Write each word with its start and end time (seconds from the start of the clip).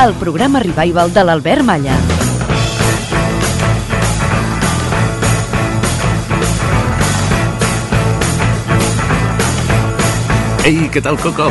El 0.00 0.14
programa 0.14 0.60
revival 0.60 1.12
de 1.12 1.22
l'Albert 1.28 1.60
Malla. 1.60 1.92
Ei, 10.64 10.88
què 10.88 11.02
tal, 11.04 11.20
Coco? 11.20 11.50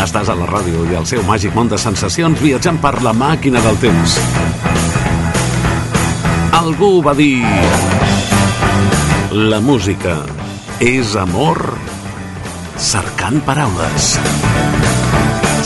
Estàs 0.00 0.32
a 0.32 0.38
la 0.38 0.48
ràdio 0.48 0.86
i 0.88 0.96
al 0.96 1.04
seu 1.04 1.20
màgic 1.28 1.52
món 1.52 1.68
de 1.68 1.76
sensacions 1.76 2.40
viatjant 2.40 2.80
per 2.80 2.94
la 3.04 3.12
màquina 3.12 3.60
del 3.60 3.76
temps. 3.84 4.16
Algú 6.56 6.94
va 7.04 7.12
dir... 7.20 7.44
La 9.36 9.60
música 9.60 10.22
és 10.80 11.12
amor 11.20 11.60
cercant 12.80 13.44
paraules. 13.44 14.14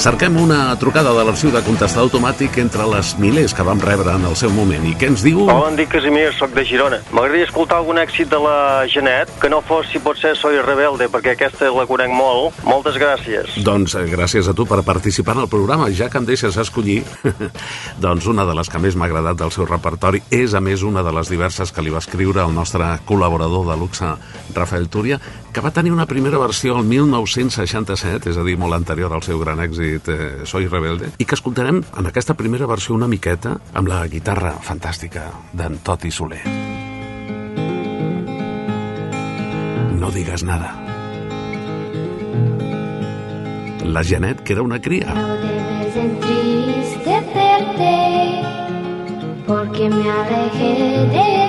Cerquem 0.05 0.35
una 0.37 0.77
trucada 0.77 1.15
de 1.17 1.23
l'arxiu 1.25 1.49
de 1.49 1.63
contestador 1.65 2.11
automàtic 2.11 2.59
entre 2.61 2.85
les 2.93 3.15
milers 3.17 3.55
que 3.57 3.65
vam 3.65 3.79
rebre 3.81 4.13
en 4.13 4.27
el 4.29 4.35
seu 4.37 4.51
moment. 4.53 4.83
I 4.85 4.91
què 5.01 5.09
ens 5.09 5.23
diu? 5.25 5.47
Hola, 5.47 5.71
em 5.71 5.79
dic 5.79 5.89
Casimir, 5.95 6.27
sóc 6.37 6.53
de 6.53 6.61
Girona. 6.69 6.99
M'agradaria 7.09 7.47
escoltar 7.49 7.79
algun 7.81 7.97
èxit 8.03 8.29
de 8.29 8.37
la 8.45 8.85
Genet, 8.93 9.33
que 9.41 9.49
no 9.49 9.63
fos, 9.65 9.89
si 9.89 10.03
pot 10.05 10.21
ser, 10.21 10.35
Soy 10.37 10.61
Rebelde, 10.61 11.09
perquè 11.09 11.33
aquesta 11.33 11.71
la 11.73 11.87
conec 11.89 12.13
molt. 12.13 12.59
Moltes 12.69 12.99
gràcies. 13.01 13.57
Doncs 13.65 13.95
eh, 13.97 14.03
gràcies 14.11 14.45
a 14.45 14.53
tu 14.53 14.67
per 14.69 14.83
participar 14.85 15.39
en 15.39 15.47
el 15.47 15.49
programa. 15.49 15.89
Ja 15.89 16.11
que 16.13 16.21
em 16.21 16.29
deixes 16.29 16.61
escollir, 16.61 16.99
doncs 18.05 18.29
una 18.29 18.45
de 18.45 18.59
les 18.61 18.69
que 18.69 18.83
més 18.85 19.01
m'ha 19.01 19.09
agradat 19.09 19.41
del 19.41 19.57
seu 19.57 19.65
repertori 19.65 20.21
és, 20.29 20.53
a 20.53 20.61
més, 20.61 20.85
una 20.85 21.01
de 21.01 21.17
les 21.17 21.33
diverses 21.33 21.73
que 21.73 21.81
li 21.81 21.97
va 21.97 22.05
escriure 22.05 22.45
el 22.45 22.53
nostre 22.53 22.93
col·laborador 23.09 23.73
de 23.73 23.81
luxe, 23.81 24.13
Rafael 24.53 24.93
Túria, 24.93 25.17
que 25.55 25.63
va 25.63 25.71
tenir 25.71 25.93
una 25.95 26.07
primera 26.11 26.39
versió 26.43 26.75
el 26.77 26.85
1967, 26.91 28.33
és 28.33 28.37
a 28.37 28.43
dir, 28.43 28.57
molt 28.59 28.75
anterior 28.75 29.13
al 29.15 29.23
seu 29.23 29.39
gran 29.39 29.61
èxit 29.63 30.09
eh, 30.11 30.17
Soy 30.51 30.67
Rebelde, 30.67 31.13
i 31.23 31.25
que 31.25 31.37
escoltarem 31.39 31.79
en 31.79 32.11
aquesta 32.11 32.35
primera 32.35 32.67
versió 32.67 32.95
una 32.97 33.07
miqueta 33.07 33.55
amb 33.79 33.87
la 33.87 34.01
guitarra 34.11 34.59
fantàstica 34.67 35.31
d'en 35.55 35.79
Toti 35.87 36.11
Soler. 36.11 36.43
No 39.95 40.11
digues 40.11 40.43
nada. 40.43 40.75
La 43.85 44.03
Janet, 44.03 44.43
que 44.43 44.59
era 44.59 44.63
una 44.67 44.81
cria. 44.83 45.15
No 45.15 45.37
debes 45.39 45.97
entristecerte 46.03 47.95
porque 49.47 49.89
me 49.89 50.11
alejé 50.11 51.07
de 51.15 51.44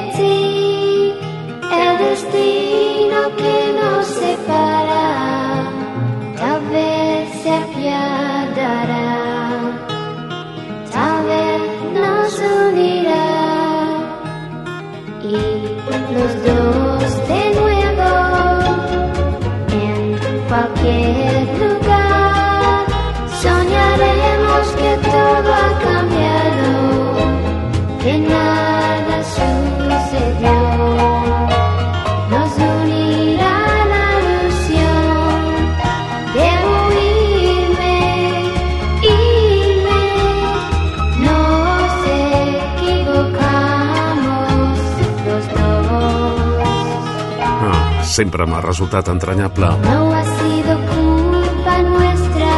sempre 48.16 48.46
m'ha 48.48 48.62
resultat 48.64 49.10
entranyable. 49.12 49.68
No 49.84 50.14
ha 50.16 50.24
sido 50.24 50.76
culpa 50.88 51.74
nuestra, 51.84 52.54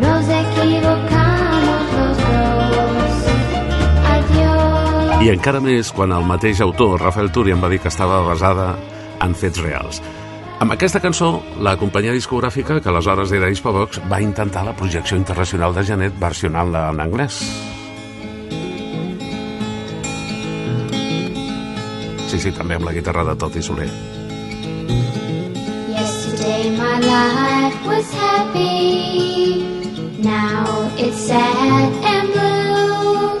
nos 0.00 0.28
equivocamos 0.36 1.86
los 1.96 2.16
dos. 2.30 3.16
Adiós. 4.14 5.26
I 5.26 5.32
encara 5.34 5.62
més 5.64 5.90
quan 5.90 6.14
el 6.14 6.28
mateix 6.28 6.62
autor, 6.62 7.00
Rafael 7.02 7.32
Turi, 7.34 7.56
em 7.56 7.62
va 7.62 7.72
dir 7.72 7.82
que 7.82 7.90
estava 7.90 8.22
basada 8.22 8.76
en 9.26 9.34
fets 9.34 9.58
reals. 9.64 10.02
Amb 10.62 10.72
aquesta 10.72 11.02
cançó, 11.02 11.42
la 11.60 11.74
companyia 11.76 12.14
discogràfica, 12.14 12.78
que 12.80 12.92
aleshores 12.92 13.34
era 13.34 13.50
Hispavox, 13.50 14.00
va 14.08 14.22
intentar 14.22 14.62
la 14.64 14.76
projecció 14.76 15.18
internacional 15.18 15.74
de 15.74 15.84
Janet 15.84 16.14
versionant-la 16.20 16.92
en 16.94 17.02
anglès. 17.10 17.42
Sí, 22.46 22.52
també 22.54 22.76
amb 22.78 22.86
la 22.86 22.92
guitarra 22.94 23.24
de 23.26 23.32
Toti 23.42 23.58
Soler. 23.58 23.88
Yesterday 25.90 26.70
my 26.76 26.98
life 27.02 27.78
was 27.84 28.12
happy. 28.14 29.64
Now 30.22 30.86
it's 30.96 31.24
sad 31.26 31.90
and 32.12 32.30
blue. 32.36 33.34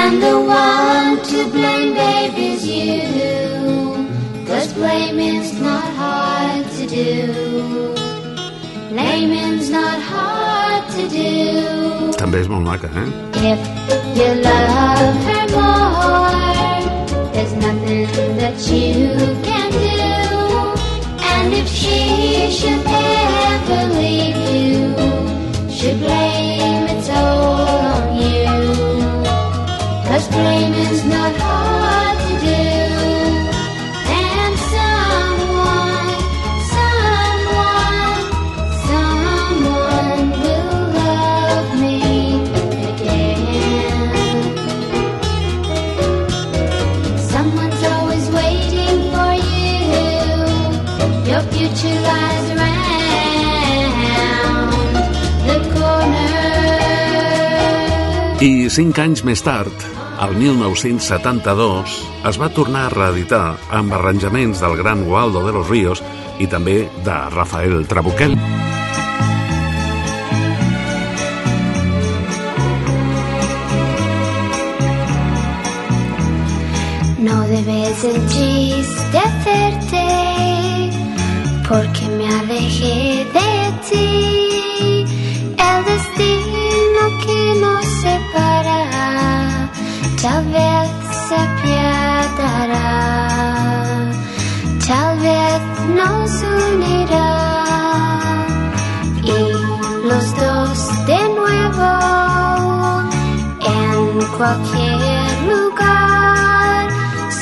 And 0.00 0.22
the 0.22 0.32
one 0.40 1.20
to 1.28 1.44
blame, 1.52 1.92
babe, 1.92 2.38
is 2.38 2.64
you. 2.64 4.06
Cause 4.46 4.72
blaming's 4.72 5.52
not 5.60 5.84
hard 6.00 6.64
to 6.78 6.86
do. 6.86 7.92
Blaming's 8.94 9.68
not 9.68 10.00
hard 10.00 10.88
to 10.96 11.04
do. 11.12 12.16
També 12.16 12.40
és 12.40 12.48
molt 12.48 12.64
maca, 12.64 12.88
eh? 12.96 13.08
If 13.52 13.60
you 14.16 14.30
love 14.40 15.28
her 15.28 15.44
more, 15.52 16.57
nothing 17.60 18.36
that 18.36 18.56
you 18.70 19.16
can 19.42 19.70
do. 19.70 19.98
And 21.32 21.54
if 21.54 21.68
she 21.68 22.50
should 22.50 22.82
ever 22.86 23.94
leave 23.94 24.37
cinc 58.78 58.98
anys 59.02 59.24
més 59.26 59.40
tard, 59.42 59.74
el 60.22 60.36
1972, 60.38 61.94
es 62.30 62.36
va 62.38 62.46
tornar 62.54 62.84
a 62.86 62.92
reeditar 62.92 63.56
amb 63.74 63.90
arranjaments 63.96 64.60
del 64.62 64.76
gran 64.78 65.02
Waldo 65.08 65.42
de 65.42 65.52
los 65.56 65.66
Ríos 65.66 65.98
i 66.38 66.46
també 66.46 66.86
de 67.02 67.16
Rafael 67.34 67.82
Trabuquel. 67.90 68.36
No 77.26 77.38
debes 77.50 78.04
entristecerte 78.14 80.06
porque 81.66 82.06
me 82.14 82.30
alejé 82.38 83.17
tal 94.86 95.18
vez 95.18 95.60
nos 95.98 96.30
unirá 96.42 97.32
y 99.22 99.38
los 100.08 100.24
dos 100.36 101.06
de 101.06 101.20
nuevo 101.34 102.08
cualquier 104.38 105.30
lugar. 105.52 106.88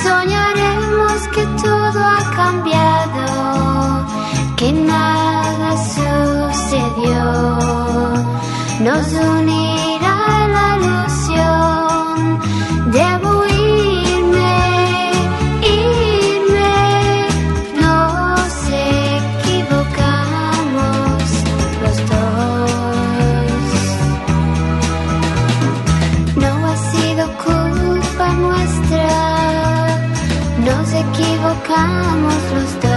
Soñaremos 0.02 1.28
que 1.34 1.44
todo 1.62 2.00
ha 2.04 2.22
cambiado, 2.40 3.26
que 4.56 4.72
nada 4.72 5.70
sucedió. 5.94 7.24
Nos 8.80 9.06
unirá 9.12 9.85
equivocamos 31.56 32.34
los 32.52 32.80
dos. 32.82 32.95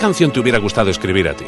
Canción 0.00 0.32
te 0.32 0.40
hubiera 0.40 0.58
gustado 0.58 0.90
escribir 0.90 1.28
a 1.28 1.34
ti? 1.34 1.44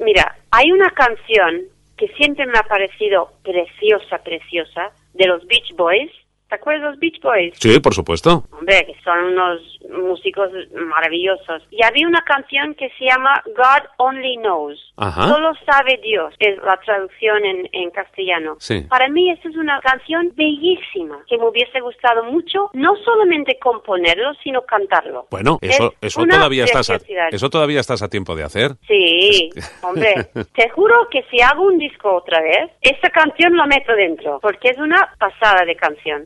Mira, 0.00 0.36
hay 0.50 0.70
una 0.70 0.90
canción 0.90 1.62
que 1.96 2.08
siempre 2.16 2.46
me 2.46 2.58
ha 2.58 2.62
parecido 2.62 3.32
preciosa, 3.42 4.18
preciosa, 4.18 4.92
de 5.14 5.26
los 5.26 5.44
Beach 5.46 5.74
Boys. 5.76 6.10
¿Te 6.48 6.56
acuerdas 6.56 6.82
de 6.82 6.90
los 6.90 6.98
Beach 7.00 7.20
Boys? 7.22 7.54
Sí, 7.58 7.80
por 7.80 7.94
supuesto. 7.94 8.44
Hombre, 8.52 8.86
que 8.86 8.94
son 9.02 9.18
unos 9.18 9.60
músicos 9.90 10.50
maravillosos. 10.74 11.62
Y 11.70 11.84
había 11.84 12.06
una 12.06 12.22
canción 12.22 12.74
que 12.74 12.90
se 12.98 13.06
llama 13.06 13.42
God 13.46 13.88
Only 13.98 14.36
Knows. 14.36 14.92
Ajá. 14.96 15.28
Solo 15.28 15.52
sabe 15.66 16.00
Dios, 16.02 16.34
es 16.38 16.56
la 16.58 16.76
traducción 16.78 17.44
en, 17.44 17.68
en 17.72 17.90
castellano. 17.90 18.56
Sí. 18.58 18.82
Para 18.88 19.08
mí 19.08 19.30
esa 19.30 19.48
es 19.48 19.56
una 19.56 19.80
canción 19.80 20.32
bellísima, 20.34 21.18
que 21.28 21.38
me 21.38 21.48
hubiese 21.48 21.80
gustado 21.80 22.24
mucho, 22.24 22.70
no 22.72 22.94
solamente 23.04 23.58
componerlo, 23.58 24.34
sino 24.42 24.62
cantarlo. 24.62 25.26
Bueno, 25.30 25.58
eso, 25.60 25.94
Es 26.00 26.16
eso 26.16 26.26
todavía 26.26 26.64
estás 26.64 26.90
a, 26.90 26.98
eso 27.30 27.50
todavía 27.50 27.80
estás 27.80 28.02
a 28.02 28.08
tiempo 28.08 28.36
de 28.36 28.44
hacer. 28.44 28.72
Sí, 28.86 29.50
hombre, 29.82 30.28
te 30.54 30.68
juro 30.70 31.08
que 31.10 31.22
si 31.30 31.40
hago 31.40 31.64
un 31.64 31.78
disco 31.78 32.14
otra 32.14 32.40
vez, 32.40 32.70
esta 32.80 33.10
canción 33.10 33.56
la 33.56 33.66
meto 33.66 33.94
dentro, 33.94 34.38
porque 34.40 34.70
es 34.70 34.78
una 34.78 35.14
pasada 35.18 35.64
de 35.64 35.76
canción. 35.76 36.24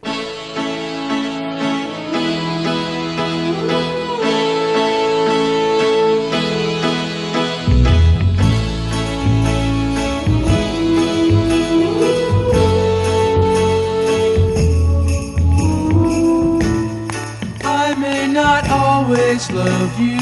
I 17.65 17.95
may 17.95 18.27
not 18.29 18.69
always 18.71 19.51
love 19.51 19.99
you, 19.99 20.21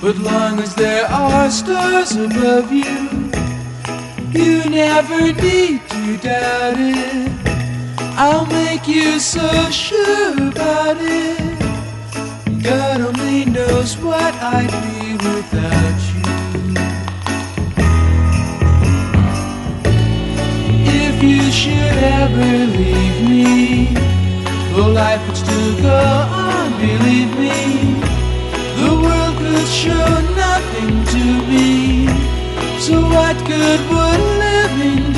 but 0.00 0.16
long 0.18 0.58
as 0.60 0.74
there 0.74 1.06
are 1.06 1.50
stars 1.50 2.16
above 2.16 2.72
you, 2.72 3.30
you 4.32 4.64
never 4.70 5.32
need 5.32 5.80
to 5.88 6.16
doubt 6.18 6.76
it. 6.78 7.59
I'll 8.22 8.44
make 8.44 8.86
you 8.86 9.18
so 9.18 9.48
sure 9.70 10.32
about 10.34 10.98
it. 11.00 11.58
God 12.62 13.00
only 13.00 13.46
knows 13.46 13.96
what 13.96 14.34
I'd 14.42 14.70
be 14.84 15.14
without 15.26 16.00
you. 16.12 16.28
If 21.02 21.22
you 21.22 21.50
should 21.50 21.96
ever 22.20 22.66
leave 22.76 23.18
me, 23.26 23.94
well, 24.74 24.90
life 24.90 25.26
would 25.26 25.38
still 25.38 25.80
go 25.80 26.02
on, 26.44 26.72
believe 26.72 27.32
me. 27.38 27.58
The 28.82 28.92
world 29.02 29.34
could 29.38 29.66
show 29.66 30.08
nothing 30.36 30.92
to 31.14 31.24
me. 31.48 32.06
So 32.80 33.00
what 33.00 33.36
good 33.46 33.80
would 33.88 34.20
living 34.44 35.09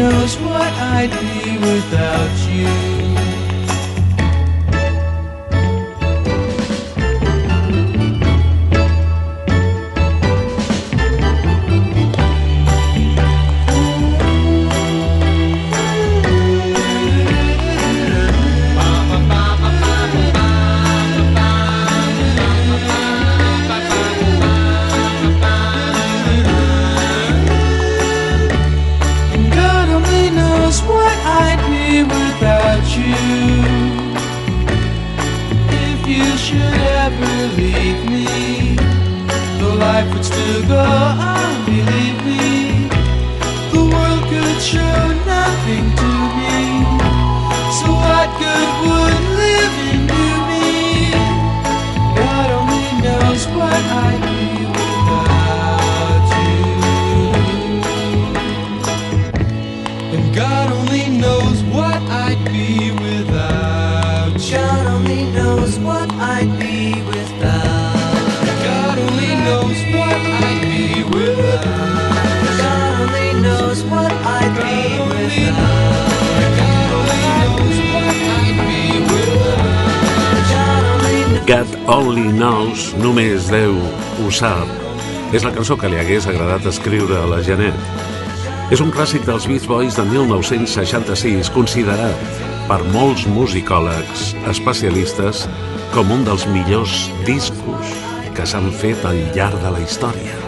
knows 0.00 0.38
what 0.38 0.72
I'd 0.96 1.10
be 1.20 1.58
without 1.58 2.36
you. 2.48 2.99
You. 33.00 33.20
If 35.88 36.00
you 36.06 36.36
should 36.36 36.78
ever 37.04 37.34
leave 37.56 38.00
me, 38.10 38.76
the 39.60 39.74
life 39.74 40.12
would 40.14 40.24
still 40.24 40.62
go 40.68 40.78
on, 40.78 41.64
believe 41.66 42.19
God 81.50 81.66
Only 81.90 82.30
Knows, 82.30 82.92
només 83.02 83.48
Déu 83.50 83.72
ho 84.22 84.28
sap, 84.30 84.68
és 85.34 85.42
la 85.42 85.50
cançó 85.50 85.74
que 85.74 85.88
li 85.90 85.98
hagués 85.98 86.28
agradat 86.30 86.68
escriure 86.70 87.16
a 87.18 87.24
la 87.26 87.40
Janet. 87.42 87.74
És 88.70 88.78
un 88.78 88.92
clàssic 88.94 89.26
dels 89.26 89.48
Beach 89.50 89.66
Boys 89.66 89.98
de 89.98 90.04
1966, 90.12 91.50
considerat 91.50 92.22
per 92.70 92.78
molts 92.94 93.26
musicòlegs 93.26 94.28
especialistes 94.52 95.42
com 95.90 96.14
un 96.14 96.22
dels 96.28 96.46
millors 96.54 97.08
discos 97.26 97.98
que 98.38 98.46
s'han 98.46 98.70
fet 98.70 99.02
al 99.10 99.18
llarg 99.34 99.58
de 99.66 99.74
la 99.74 99.82
història. 99.82 100.38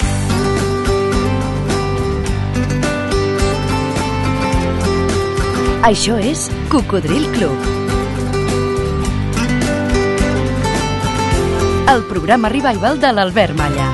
Això 5.83 6.23
és 6.23 6.47
Cocodril 6.71 7.27
Club. 7.35 7.82
El 11.89 12.05
programa 12.05 12.49
revival 12.49 13.01
de 13.01 13.13
l'Albert 13.13 13.57
Malla. 13.59 13.89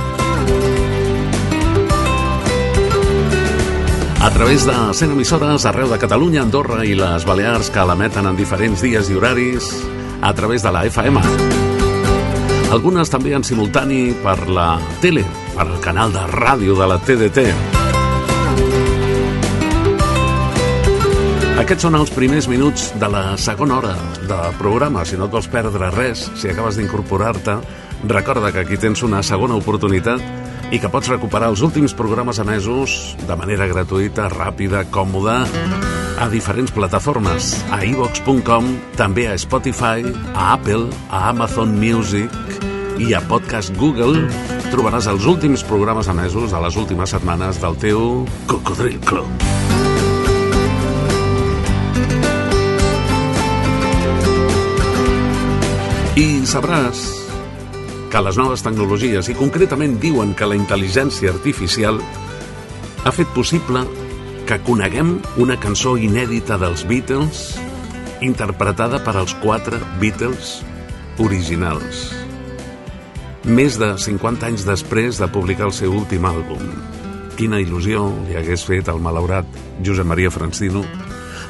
A 4.21 4.31
través 4.31 4.67
de 4.67 4.75
100 4.93 5.13
emissores 5.13 5.65
arreu 5.65 5.89
de 5.89 5.99
Catalunya, 5.99 6.43
Andorra 6.43 6.85
i 6.85 6.93
les 6.99 7.25
Balears 7.25 7.71
que 7.73 7.87
l'emeten 7.89 8.29
en 8.29 8.37
diferents 8.37 8.83
dies 8.85 9.09
i 9.09 9.17
horaris 9.17 9.71
a 10.21 10.35
través 10.35 10.63
de 10.63 10.75
la 10.75 10.85
FM. 10.87 11.23
Algunes 12.75 13.09
també 13.09 13.33
en 13.33 13.47
simultani 13.47 14.13
per 14.23 14.37
la 14.53 14.77
tele, 15.01 15.25
per 15.57 15.67
el 15.71 15.81
canal 15.81 16.13
de 16.13 16.29
ràdio 16.35 16.77
de 16.77 16.93
la 16.93 17.01
TDT. 17.01 17.68
Aquests 21.69 21.85
són 21.85 21.99
els 21.99 22.09
primers 22.09 22.47
minuts 22.49 22.87
de 22.97 23.09
la 23.13 23.35
segona 23.37 23.75
hora 23.77 23.91
de 24.25 24.37
programa. 24.57 25.03
Si 25.05 25.19
no 25.21 25.27
et 25.27 25.35
vols 25.35 25.51
perdre 25.53 25.91
res, 25.93 26.23
si 26.41 26.49
acabes 26.49 26.79
d'incorporar-te, 26.81 27.59
recorda 28.09 28.49
que 28.55 28.63
aquí 28.63 28.79
tens 28.81 29.03
una 29.05 29.21
segona 29.21 29.59
oportunitat 29.61 30.73
i 30.73 30.81
que 30.81 30.89
pots 30.89 31.13
recuperar 31.13 31.51
els 31.53 31.61
últims 31.61 31.93
programes 31.93 32.41
emesos 32.41 32.97
de 33.21 33.37
manera 33.37 33.69
gratuïta, 33.69 34.31
ràpida, 34.33 34.87
còmoda, 34.89 35.43
a 36.17 36.33
diferents 36.33 36.73
plataformes, 36.73 37.53
a 37.69 37.85
ivox.com, 37.85 38.73
també 38.97 39.29
a 39.29 39.37
Spotify, 39.37 40.09
a 40.33 40.55
Apple, 40.55 40.89
a 41.13 41.27
Amazon 41.35 41.77
Music 41.77 42.33
i 42.97 43.13
a 43.13 43.21
Podcast 43.29 43.77
Google 43.77 44.25
trobaràs 44.73 45.13
els 45.13 45.29
últims 45.29 45.69
programes 45.69 46.09
emesos 46.09 46.49
de 46.49 46.65
les 46.65 46.81
últimes 46.81 47.13
setmanes 47.13 47.61
del 47.61 47.77
teu 47.85 48.25
Cocodril 48.49 49.03
Club. 49.05 49.68
I 56.19 56.43
sabràs 56.51 56.99
que 58.11 58.21
les 58.27 58.39
noves 58.41 58.65
tecnologies, 58.67 59.29
i 59.31 59.37
concretament 59.39 59.93
diuen 60.03 60.33
que 60.35 60.49
la 60.51 60.57
intel·ligència 60.59 61.31
artificial, 61.31 62.01
ha 63.07 63.13
fet 63.15 63.31
possible 63.37 63.85
que 64.49 64.59
coneguem 64.67 65.13
una 65.39 65.55
cançó 65.63 65.93
inèdita 65.95 66.59
dels 66.59 66.83
Beatles 66.91 67.45
interpretada 68.27 68.99
per 69.07 69.15
als 69.15 69.37
quatre 69.45 69.79
Beatles 70.03 70.57
originals. 71.23 72.09
Més 73.47 73.79
de 73.79 73.93
50 73.95 74.49
anys 74.51 74.67
després 74.67 75.23
de 75.23 75.31
publicar 75.31 75.69
el 75.69 75.77
seu 75.77 75.95
últim 75.95 76.27
àlbum. 76.27 76.65
Quina 77.39 77.63
il·lusió 77.63 78.09
li 78.27 78.35
hagués 78.41 78.67
fet 78.67 78.91
al 78.91 78.99
malaurat 78.99 79.47
Josep 79.87 80.11
Maria 80.11 80.35
Francino 80.35 80.83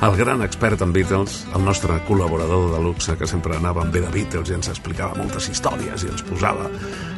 el 0.01 0.17
gran 0.17 0.43
expert 0.43 0.81
en 0.83 0.93
Beatles, 0.93 1.41
el 1.57 1.65
nostre 1.67 1.97
col·laborador 2.07 2.71
de 2.71 2.83
luxe, 2.83 3.17
que 3.19 3.27
sempre 3.27 3.57
anava 3.57 3.83
amb 3.83 3.95
bé 3.95 4.03
de 4.05 4.11
Beatles 4.15 4.51
i 4.51 4.55
ens 4.55 4.71
explicava 4.71 5.19
moltes 5.19 5.49
històries 5.51 6.05
i 6.05 6.11
ens 6.13 6.23
posava 6.29 6.69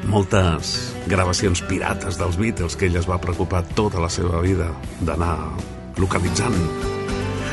moltes 0.09 0.71
gravacions 1.11 1.61
pirates 1.69 2.17
dels 2.21 2.39
Beatles 2.41 2.79
que 2.81 2.89
ell 2.89 2.97
es 2.97 3.09
va 3.11 3.21
preocupar 3.21 3.67
tota 3.77 4.01
la 4.01 4.09
seva 4.09 4.41
vida 4.41 4.71
d'anar 5.05 5.37
localitzant. 6.01 6.57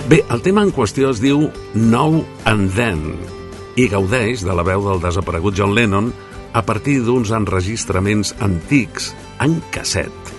Bé, 0.07 0.21
el 0.31 0.41
tema 0.45 0.63
en 0.63 0.71
qüestió 0.71 1.11
es 1.11 1.19
diu 1.19 1.49
Now 1.75 2.21
and 2.47 2.71
Then 2.77 3.03
i 3.75 3.89
gaudeix 3.91 4.47
de 4.47 4.55
la 4.55 4.63
veu 4.63 4.87
del 4.87 5.03
desaparegut 5.03 5.59
John 5.59 5.75
Lennon 5.75 6.13
a 6.55 6.63
partir 6.63 7.01
d'uns 7.03 7.35
enregistraments 7.35 8.31
antics 8.39 9.11
en 9.43 9.59
casset 9.75 10.33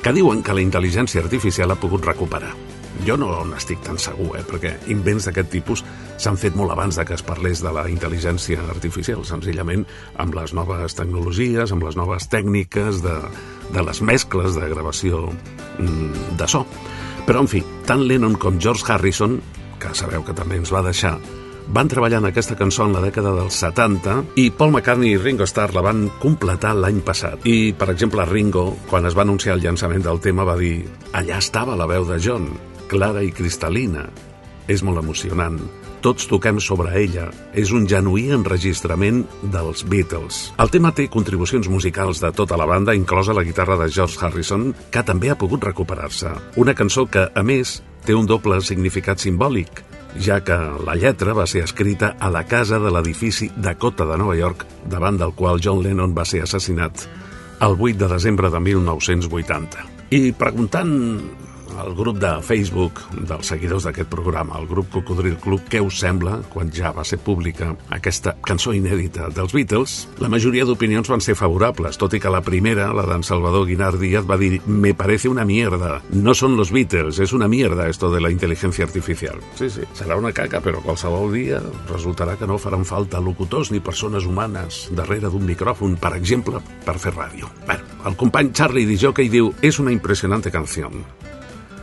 que 0.00 0.16
diuen 0.16 0.40
que 0.40 0.56
la 0.56 0.64
intel·ligència 0.64 1.20
artificial 1.20 1.76
ha 1.76 1.78
pogut 1.78 2.08
recuperar. 2.08 2.69
Jo 3.06 3.16
no 3.20 3.30
n'estic 3.48 3.80
tan 3.86 3.98
segur, 4.00 4.34
eh, 4.38 4.44
perquè 4.46 4.74
invents 4.92 5.26
d'aquest 5.28 5.50
tipus 5.52 5.82
s'han 6.20 6.38
fet 6.40 6.56
molt 6.58 6.74
abans 6.74 6.98
de 6.98 7.04
que 7.08 7.16
es 7.16 7.24
parlés 7.24 7.62
de 7.64 7.72
la 7.72 7.86
intel·ligència 7.88 8.60
artificial, 8.68 9.24
senzillament 9.24 9.86
amb 10.20 10.36
les 10.36 10.54
noves 10.56 10.96
tecnologies, 10.98 11.72
amb 11.72 11.86
les 11.86 11.96
noves 11.96 12.28
tècniques 12.28 13.02
de, 13.04 13.16
de 13.72 13.84
les 13.86 14.02
mescles 14.02 14.58
de 14.58 14.68
gravació 14.74 15.28
mm, 15.78 16.36
de 16.40 16.48
so. 16.48 16.64
Però, 17.26 17.44
en 17.44 17.50
fi, 17.50 17.64
tant 17.86 18.04
Lennon 18.04 18.36
com 18.40 18.60
George 18.60 18.84
Harrison, 18.92 19.38
que 19.80 19.94
sabeu 19.96 20.24
que 20.26 20.36
també 20.36 20.60
ens 20.60 20.72
va 20.72 20.84
deixar, 20.84 21.16
van 21.70 21.88
treballar 21.88 22.18
en 22.18 22.26
aquesta 22.30 22.56
cançó 22.58 22.84
en 22.88 22.96
la 22.96 23.02
dècada 23.04 23.30
dels 23.36 23.60
70 23.62 24.16
i 24.42 24.48
Paul 24.50 24.72
McCartney 24.74 25.14
i 25.14 25.20
Ringo 25.20 25.46
Starr 25.46 25.76
la 25.76 25.84
van 25.86 26.08
completar 26.20 26.74
l'any 26.74 26.98
passat. 27.06 27.46
I, 27.46 27.72
per 27.78 27.92
exemple, 27.92 28.26
Ringo, 28.26 28.72
quan 28.90 29.06
es 29.06 29.16
va 29.16 29.22
anunciar 29.22 29.54
el 29.54 29.62
llançament 29.62 30.02
del 30.04 30.18
tema, 30.24 30.44
va 30.48 30.58
dir 30.58 30.82
allà 31.14 31.38
estava 31.38 31.78
la 31.78 31.86
veu 31.86 32.08
de 32.08 32.18
John, 32.18 32.50
clara 32.90 33.22
i 33.22 33.30
cristal·lina. 33.34 34.08
És 34.70 34.82
molt 34.86 35.00
emocionant. 35.00 35.58
Tots 36.00 36.26
toquem 36.30 36.58
sobre 36.62 36.94
ella. 36.96 37.28
És 37.52 37.70
un 37.76 37.86
genuí 37.90 38.28
enregistrament 38.34 39.22
dels 39.52 39.84
Beatles. 39.86 40.40
El 40.62 40.72
tema 40.72 40.94
té 40.96 41.06
contribucions 41.12 41.68
musicals 41.68 42.22
de 42.22 42.30
tota 42.36 42.58
la 42.58 42.66
banda, 42.68 42.96
inclosa 42.96 43.36
la 43.36 43.44
guitarra 43.46 43.76
de 43.80 43.90
George 43.92 44.18
Harrison, 44.20 44.70
que 44.90 45.04
també 45.06 45.30
ha 45.30 45.38
pogut 45.38 45.66
recuperar-se. 45.68 46.32
Una 46.56 46.74
cançó 46.74 47.06
que, 47.06 47.26
a 47.28 47.44
més, 47.46 47.80
té 48.06 48.16
un 48.16 48.28
doble 48.30 48.62
significat 48.64 49.20
simbòlic, 49.20 49.82
ja 50.18 50.40
que 50.42 50.56
la 50.86 50.96
lletra 50.98 51.36
va 51.36 51.46
ser 51.46 51.62
escrita 51.66 52.14
a 52.18 52.30
la 52.32 52.46
casa 52.48 52.80
de 52.82 52.90
l'edifici 52.90 53.50
Dakota 53.56 54.08
de 54.08 54.16
Nova 54.18 54.38
York, 54.38 54.64
davant 54.90 55.20
del 55.20 55.36
qual 55.36 55.60
John 55.62 55.84
Lennon 55.84 56.16
va 56.16 56.24
ser 56.24 56.42
assassinat 56.46 57.06
el 57.60 57.76
8 57.76 57.98
de 58.00 58.08
desembre 58.08 58.50
de 58.50 58.60
1980. 58.60 59.86
I 60.16 60.32
preguntant 60.32 60.96
al 61.78 61.94
grup 61.94 62.18
de 62.20 62.30
Facebook 62.42 63.00
dels 63.28 63.50
seguidors 63.52 63.86
d'aquest 63.86 64.10
programa, 64.10 64.58
el 64.58 64.66
grup 64.70 64.90
Cocodril 64.94 65.36
Club, 65.40 65.62
què 65.70 65.80
us 65.84 66.00
sembla 66.02 66.40
quan 66.52 66.70
ja 66.74 66.92
va 66.96 67.04
ser 67.06 67.20
pública 67.22 67.70
aquesta 67.94 68.34
cançó 68.46 68.74
inèdita 68.76 69.28
dels 69.34 69.54
Beatles? 69.56 69.96
La 70.22 70.30
majoria 70.32 70.66
d'opinions 70.68 71.10
van 71.10 71.22
ser 71.24 71.36
favorables, 71.38 71.98
tot 72.00 72.14
i 72.16 72.20
que 72.20 72.32
la 72.32 72.42
primera, 72.44 72.90
la 72.96 73.06
d'en 73.08 73.24
Salvador 73.26 73.66
Guinar 73.68 73.96
Díaz, 74.00 74.26
va 74.28 74.38
dir 74.40 74.60
«Me 74.66 74.94
parece 74.94 75.28
una 75.28 75.44
mierda. 75.44 76.00
No 76.10 76.34
son 76.34 76.56
los 76.56 76.72
Beatles, 76.72 77.18
es 77.18 77.32
una 77.32 77.48
mierda 77.48 77.88
esto 77.88 78.10
de 78.10 78.20
la 78.20 78.30
inteligencia 78.30 78.84
artificial». 78.84 79.40
Sí, 79.54 79.70
sí, 79.70 79.86
serà 79.94 80.18
una 80.18 80.32
caca, 80.32 80.60
però 80.60 80.82
qualsevol 80.84 81.32
dia 81.32 81.60
resultarà 81.88 82.36
que 82.36 82.48
no 82.48 82.58
faran 82.58 82.84
falta 82.84 83.20
locutors 83.20 83.70
ni 83.70 83.80
persones 83.80 84.26
humanes 84.26 84.88
darrere 84.96 85.30
d'un 85.30 85.46
micròfon, 85.46 85.96
per 86.00 86.14
exemple, 86.16 86.60
per 86.84 86.98
fer 86.98 87.14
ràdio. 87.16 87.50
Bé, 87.68 87.78
el 88.06 88.16
company 88.16 88.52
Charlie 88.52 88.88
Dijockey 88.88 89.28
diu 89.32 89.54
«És 89.62 89.78
una 89.78 89.92
impressionante 89.92 90.50
canción». 90.50 91.04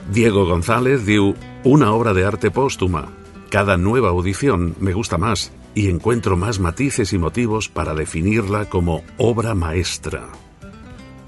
Diego 0.08 0.46
González 0.46 1.06
diu 1.06 1.36
una 1.64 1.92
obra 1.92 2.14
de 2.14 2.24
arte 2.24 2.50
póstuma. 2.50 3.10
Cada 3.50 3.76
nueva 3.76 4.10
audición 4.10 4.76
me 4.80 4.94
gusta 4.94 5.18
más 5.18 5.52
y 5.76 5.90
encuentro 5.90 6.38
más 6.38 6.60
matices 6.60 7.12
y 7.12 7.18
motivos 7.18 7.68
para 7.68 7.94
definirla 7.94 8.70
como 8.70 9.04
obra 9.18 9.54
maestra. 9.54 10.30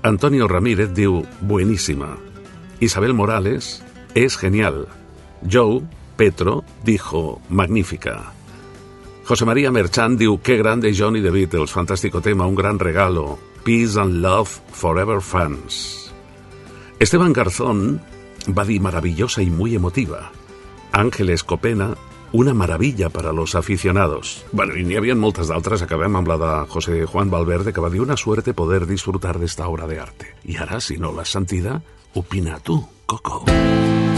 Antonio 0.02 0.48
Ramírez 0.48 0.94
diu 0.94 1.26
buenísima. 1.42 2.18
Isabel 2.80 3.14
Morales 3.14 3.84
es 4.16 4.38
genial. 4.38 4.88
Joe 5.44 5.84
Petro 6.16 6.64
dijo 6.84 7.42
magnífica. 7.50 8.32
José 9.26 9.46
María 9.46 9.72
Merchant 9.72 10.18
diu 10.18 10.40
qué 10.42 10.56
grande 10.56 10.96
Johnny 10.98 11.22
the 11.22 11.32
Beatles, 11.32 11.72
fantástico 11.72 12.22
tema, 12.22 12.48
un 12.48 12.56
gran 12.56 12.80
regalo. 12.80 13.38
Peace 13.66 14.00
and 14.00 14.22
love 14.22 14.50
forever 14.72 15.22
fans. 15.22 16.12
Esteban 16.98 17.34
Garzón 17.34 18.02
va 18.58 18.66
dir 18.66 18.82
maravillosa 18.82 19.42
y 19.42 19.50
muy 19.50 19.76
emotiva. 19.76 20.32
Ángeles 20.92 21.44
Copena, 21.44 21.96
una 22.32 22.54
maravilla 22.54 23.10
para 23.10 23.34
los 23.34 23.56
aficionados. 23.56 24.46
Bueno, 24.52 24.76
y 24.76 24.84
n'hi 24.84 24.98
havia 24.98 25.16
moltes 25.16 25.50
d'altres, 25.50 25.82
acabem 25.82 26.16
amb 26.16 26.30
la 26.30 26.38
de 26.38 26.52
José 26.70 27.06
Juan 27.06 27.30
Valverde, 27.30 27.74
que 27.74 27.82
va 27.82 27.90
dir 27.90 28.02
una 28.02 28.18
suerte 28.18 28.54
poder 28.54 28.86
disfrutar 28.86 29.38
d'esta 29.40 29.68
obra 29.68 29.88
de 29.88 30.00
arte. 30.00 30.36
I 30.46 30.58
ara, 30.58 30.80
si 30.80 30.98
no 30.98 31.12
l'has 31.12 31.30
sentida, 31.30 31.82
opina 32.14 32.60
tu, 32.60 32.84
Coco. 33.06 33.46
I 33.50 34.09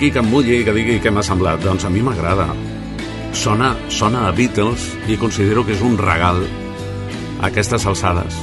aquí 0.00 0.08
que 0.14 0.22
em 0.24 0.30
mulli 0.32 0.54
i 0.56 0.64
que 0.64 0.72
digui 0.72 0.94
què 1.04 1.10
m'ha 1.12 1.20
semblat. 1.20 1.60
Doncs 1.60 1.84
a 1.84 1.90
mi 1.92 2.00
m'agrada. 2.00 2.46
Sona, 3.36 3.74
sona 3.92 4.22
a 4.24 4.32
Beatles 4.32 4.86
i 5.12 5.18
considero 5.20 5.60
que 5.66 5.74
és 5.74 5.82
un 5.84 5.98
regal 6.00 6.40
a 6.40 7.50
aquestes 7.50 7.84
alçades. 7.84 8.38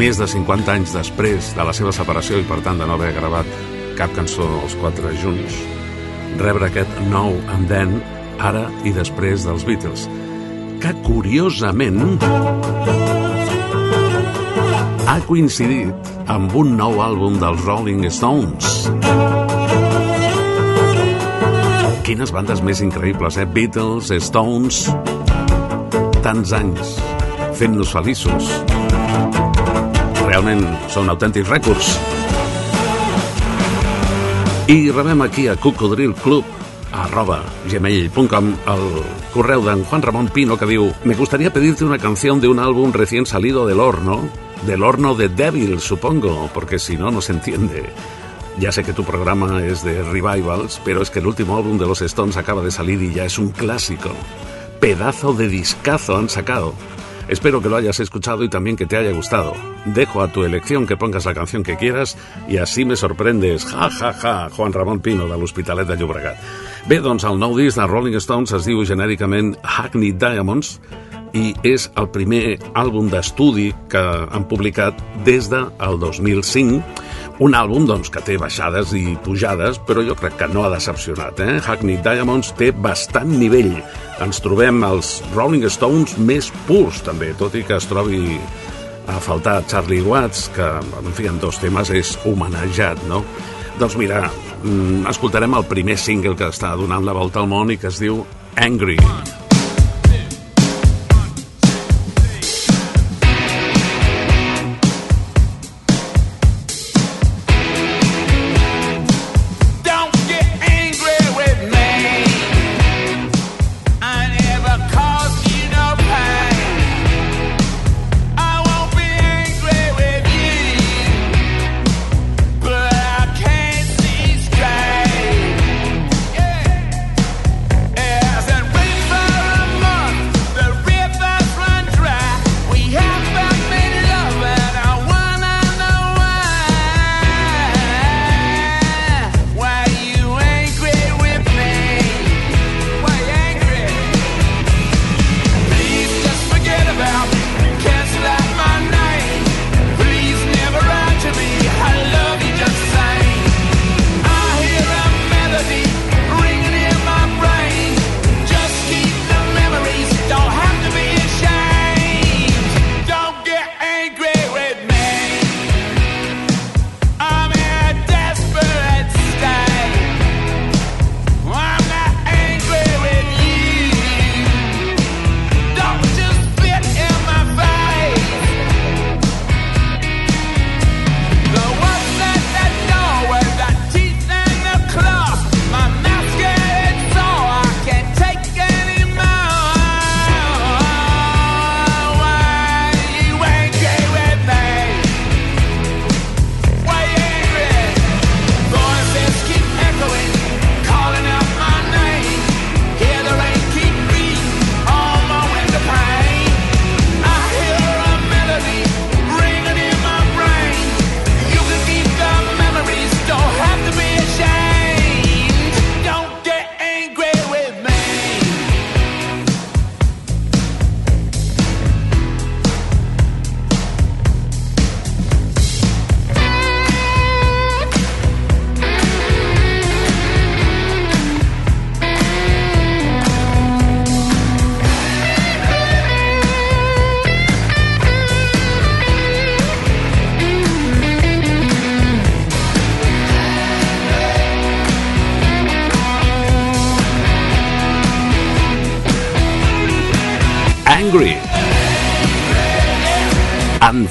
Més 0.00 0.16
de 0.16 0.24
50 0.24 0.72
anys 0.72 0.94
després 0.96 1.50
de 1.52 1.66
la 1.68 1.74
seva 1.76 1.92
separació 1.92 2.40
i 2.40 2.46
per 2.48 2.62
tant 2.64 2.80
de 2.80 2.88
no 2.88 2.96
haver 2.96 3.10
gravat 3.12 3.52
cap 3.98 4.14
cançó 4.16 4.46
els 4.62 4.78
quatre 4.80 5.12
junts, 5.20 5.58
rebre 6.40 6.70
aquest 6.70 7.04
nou 7.12 7.36
and 7.52 7.68
then, 7.68 7.92
ara 8.40 8.64
i 8.88 8.94
després 8.96 9.44
dels 9.44 9.68
Beatles, 9.68 10.06
que 10.80 10.94
curiosament 11.04 12.16
ha 15.04 15.20
coincidit 15.28 16.16
amb 16.32 16.56
un 16.56 16.78
nou 16.80 17.04
àlbum 17.04 17.36
dels 17.44 17.68
Rolling 17.68 18.08
Stones. 18.08 19.31
Quines 22.02 22.32
bandes 22.34 22.60
més 22.66 22.80
increïbles, 22.82 23.36
eh? 23.38 23.46
Beatles, 23.46 24.10
Stones... 24.26 24.88
Tants 26.22 26.52
anys 26.54 26.96
fent-nos 27.58 27.90
feliços. 27.94 28.48
Realment 30.22 30.62
són 30.90 31.10
autèntics 31.10 31.50
rècords. 31.50 31.92
I 34.70 34.90
rebem 34.94 35.22
aquí 35.26 35.48
a 35.50 35.56
Cocodril 35.58 36.14
Club 36.22 36.46
arroba 36.92 37.40
gmail.com 37.70 38.52
el 38.74 38.84
correu 39.32 39.64
d'en 39.64 39.82
Juan 39.88 40.02
Ramón 40.04 40.28
Pino 40.34 40.58
que 40.60 40.68
diu 40.68 40.90
Me 41.08 41.16
gustaría 41.16 41.52
pedirte 41.52 41.84
una 41.84 41.98
canción 41.98 42.40
de 42.40 42.48
un 42.48 42.58
álbum 42.58 42.92
recién 42.92 43.26
salido 43.26 43.66
del 43.66 43.80
horno 43.80 44.28
del 44.66 44.82
horno 44.82 45.14
de 45.14 45.28
Devil, 45.28 45.80
supongo, 45.80 46.48
porque 46.54 46.78
si 46.78 46.96
no, 46.96 47.10
no 47.10 47.20
se 47.20 47.32
entiende. 47.32 47.82
Ya 48.58 48.70
sé 48.70 48.84
que 48.84 48.92
tu 48.92 49.04
programa 49.04 49.64
es 49.64 49.82
de 49.82 50.02
revivals, 50.02 50.80
pero 50.84 51.02
es 51.02 51.10
que 51.10 51.20
el 51.20 51.26
último 51.26 51.56
álbum 51.56 51.78
de 51.78 51.86
los 51.86 52.02
Stones 52.02 52.36
acaba 52.36 52.62
de 52.62 52.70
salir 52.70 53.02
y 53.02 53.12
ya 53.12 53.24
es 53.24 53.38
un 53.38 53.50
clásico. 53.50 54.10
Pedazo 54.78 55.32
de 55.32 55.48
discazo 55.48 56.16
han 56.16 56.28
sacado. 56.28 56.74
Espero 57.28 57.62
que 57.62 57.68
lo 57.68 57.76
hayas 57.76 58.00
escuchado 58.00 58.44
y 58.44 58.48
también 58.48 58.76
que 58.76 58.84
te 58.84 58.96
haya 58.96 59.12
gustado. 59.12 59.54
Dejo 59.86 60.22
a 60.22 60.32
tu 60.32 60.44
elección 60.44 60.86
que 60.86 60.96
pongas 60.96 61.24
la 61.24 61.34
canción 61.34 61.62
que 61.62 61.76
quieras 61.76 62.16
y 62.48 62.58
así 62.58 62.84
me 62.84 62.96
sorprendes. 62.96 63.64
Ja, 63.64 63.88
ja, 63.90 64.12
ja, 64.12 64.50
Juan 64.50 64.72
Ramon 64.72 65.00
Pino 65.00 65.26
de 65.26 65.38
l'Hospitalet 65.38 65.86
de 65.86 65.96
Llobregat. 65.96 66.36
Bé, 66.90 66.98
doncs 67.00 67.24
el 67.24 67.38
nou 67.38 67.54
disc 67.56 67.78
de 67.78 67.86
Rolling 67.86 68.18
Stones 68.20 68.52
es 68.52 68.66
diu 68.66 68.82
genèricament 68.84 69.54
Hackney 69.62 70.12
Diamonds 70.12 70.76
i 71.32 71.54
és 71.64 71.86
el 71.96 72.10
primer 72.12 72.58
àlbum 72.76 73.08
d'estudi 73.08 73.70
que 73.88 74.02
han 74.02 74.44
publicat 74.50 74.98
des 75.24 75.48
del 75.48 75.70
2005 76.02 76.82
un 77.40 77.54
àlbum 77.56 77.86
doncs, 77.88 78.10
que 78.12 78.20
té 78.24 78.36
baixades 78.40 78.92
i 78.98 79.16
pujades, 79.24 79.80
però 79.86 80.04
jo 80.04 80.16
crec 80.18 80.36
que 80.40 80.48
no 80.52 80.66
ha 80.66 80.72
decepcionat. 80.74 81.40
Eh? 81.40 81.56
Hackney 81.64 81.98
Diamonds 82.04 82.52
té 82.58 82.72
bastant 82.72 83.32
nivell. 83.38 83.74
Ens 84.22 84.42
trobem 84.44 84.82
els 84.86 85.14
Rolling 85.32 85.64
Stones 85.72 86.16
més 86.18 86.52
purs, 86.68 87.00
també, 87.06 87.32
tot 87.40 87.56
i 87.56 87.64
que 87.66 87.78
es 87.80 87.88
trobi 87.90 88.38
a 89.10 89.18
faltar 89.18 89.62
Charlie 89.66 90.04
Watts, 90.06 90.48
que, 90.54 90.68
en 91.02 91.12
fi, 91.16 91.26
en 91.30 91.40
dos 91.42 91.58
temes 91.62 91.90
és 91.90 92.14
homenatjat, 92.28 93.02
no? 93.10 93.24
Doncs 93.80 93.96
mira, 93.98 94.26
escoltarem 95.10 95.58
el 95.58 95.66
primer 95.66 95.98
single 95.98 96.36
que 96.38 96.52
està 96.52 96.76
donant 96.78 97.04
la 97.06 97.16
volta 97.16 97.42
al 97.42 97.50
món 97.50 97.72
i 97.72 97.80
que 97.80 97.90
es 97.90 98.02
diu 98.02 98.22
Angry. 98.60 99.00
Angry. 99.00 99.41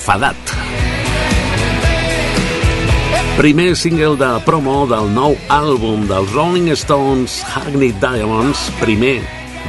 Enfadat. 0.02 0.36
Primer 3.38 3.76
single 3.78 4.16
de 4.18 4.30
promo 4.42 4.88
del 4.90 5.12
nou 5.14 5.36
àlbum 5.54 6.08
dels 6.10 6.32
Rolling 6.34 6.72
Stones, 6.74 7.36
Hackney 7.46 7.94
Diamonds, 8.02 8.64
primer 8.82 9.20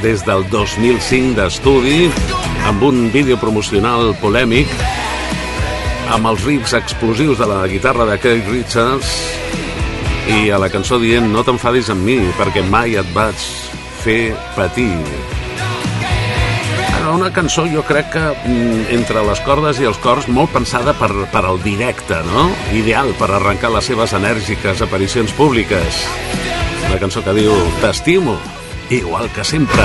des 0.01 0.25
del 0.25 0.47
2005 0.49 1.37
d'estudi, 1.37 2.09
amb 2.65 2.81
un 2.81 3.11
vídeo 3.13 3.37
promocional 3.37 4.15
polèmic, 4.25 4.73
amb 6.17 6.33
els 6.33 6.49
riffs 6.49 6.73
explosius 6.81 7.37
de 7.37 7.51
la 7.53 7.67
guitarra 7.69 8.09
de 8.09 8.17
Keith 8.17 8.49
Richards 8.49 9.13
i 10.33 10.49
a 10.49 10.57
la 10.57 10.73
cançó 10.73 10.97
dient 10.97 11.29
no 11.29 11.45
t'enfadis 11.45 11.93
amb 11.93 12.09
mi 12.09 12.17
perquè 12.41 12.65
mai 12.73 12.97
et 12.97 13.13
vaig 13.13 13.49
fer 14.01 14.33
patir. 14.57 14.95
Ara, 17.13 17.19
una 17.21 17.33
cançó 17.33 17.67
jo 17.69 17.83
crec 17.85 18.07
que 18.15 18.21
mm, 18.49 18.87
entre 18.97 19.21
les 19.27 19.41
cordes 19.45 19.77
i 19.83 19.85
els 19.85 19.99
cors 20.01 20.25
molt 20.33 20.49
pensada 20.55 20.95
per, 20.97 21.11
per 21.29 21.43
al 21.45 21.59
directe, 21.61 22.17
no? 22.25 22.47
Ideal 22.73 23.13
per 23.19 23.29
arrencar 23.37 23.69
les 23.75 23.85
seves 23.85 24.15
enèrgiques 24.17 24.81
aparicions 24.81 25.35
públiques. 25.37 25.99
Una 26.89 26.97
cançó 27.03 27.21
que 27.21 27.35
diu 27.37 27.53
T'estimo, 27.83 28.39
igual 28.89 29.29
que 29.37 29.45
sempre. 29.45 29.85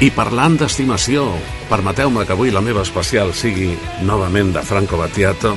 I 0.00 0.08
parlant 0.16 0.56
d'estimació, 0.56 1.26
permeteu-me 1.68 2.24
que 2.24 2.32
avui 2.32 2.54
la 2.54 2.64
meva 2.64 2.86
especial 2.86 3.34
sigui 3.36 3.74
novament 4.08 4.54
de 4.56 4.64
Franco 4.64 4.96
Battiato. 4.96 5.52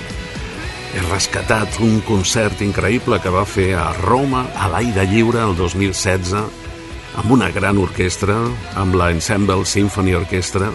He 0.91 1.05
rescatat 1.07 1.79
un 1.79 2.01
concert 2.03 2.59
increïble 2.67 3.21
que 3.23 3.31
va 3.31 3.47
fer 3.47 3.77
a 3.79 3.93
Roma 4.01 4.49
a 4.59 4.67
l'aire 4.75 5.07
lliure 5.07 5.45
el 5.45 5.55
2016 5.55 6.61
amb 7.19 7.32
una 7.32 7.50
gran 7.52 7.78
orquestra, 7.82 8.38
amb 8.80 8.95
la 8.95 9.12
Ensemble 9.12 9.65
Symphony 9.65 10.13
Orchestra. 10.15 10.71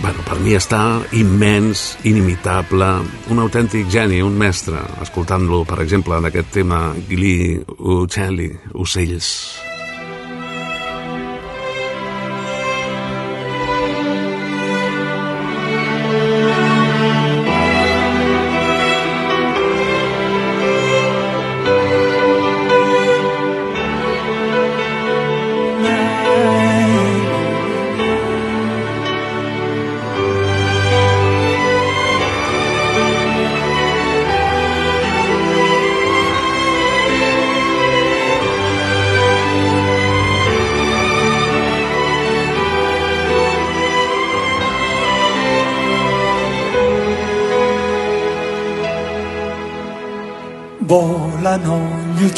Bueno, 0.00 0.24
per 0.28 0.38
mi 0.44 0.52
està 0.56 0.80
immens, 1.16 1.96
inimitable, 2.04 2.90
un 3.32 3.44
autèntic 3.44 3.88
geni, 3.92 4.20
un 4.24 4.36
mestre, 4.36 4.82
escoltant-lo, 5.02 5.64
per 5.68 5.80
exemple, 5.84 6.18
en 6.20 6.28
aquest 6.28 6.52
tema 6.60 6.90
Gli 7.08 7.56
Uccelli, 7.78 8.52
Ocells. 8.74 9.32
Volano, 9.34 9.65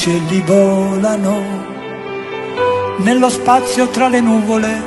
uccelli 0.09 0.41
volano, 0.41 1.43
nello 2.99 3.29
spazio 3.29 3.89
tra 3.89 4.09
le 4.09 4.21
nuvole, 4.21 4.83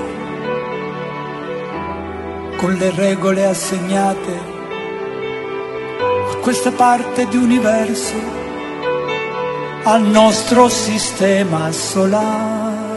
con 2.57 2.73
le 2.73 2.91
regole 2.95 3.45
assegnate 3.45 4.39
a 6.31 6.35
questa 6.37 6.71
parte 6.71 7.27
di 7.27 7.37
universo, 7.37 8.15
al 9.83 10.01
nostro 10.01 10.67
sistema 10.69 11.71
solare. 11.71 12.89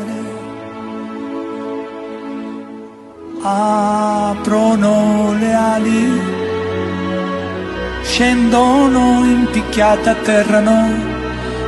Aprono 3.43 5.35
le 5.39 5.53
ali 5.53 6.23
scendono 8.03 9.25
in 9.25 9.49
picchiata 9.51 10.13
atterrano 10.13 11.14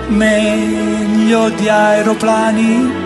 meglio 0.09 1.51
di 1.51 1.69
aeroplani. 1.69 3.05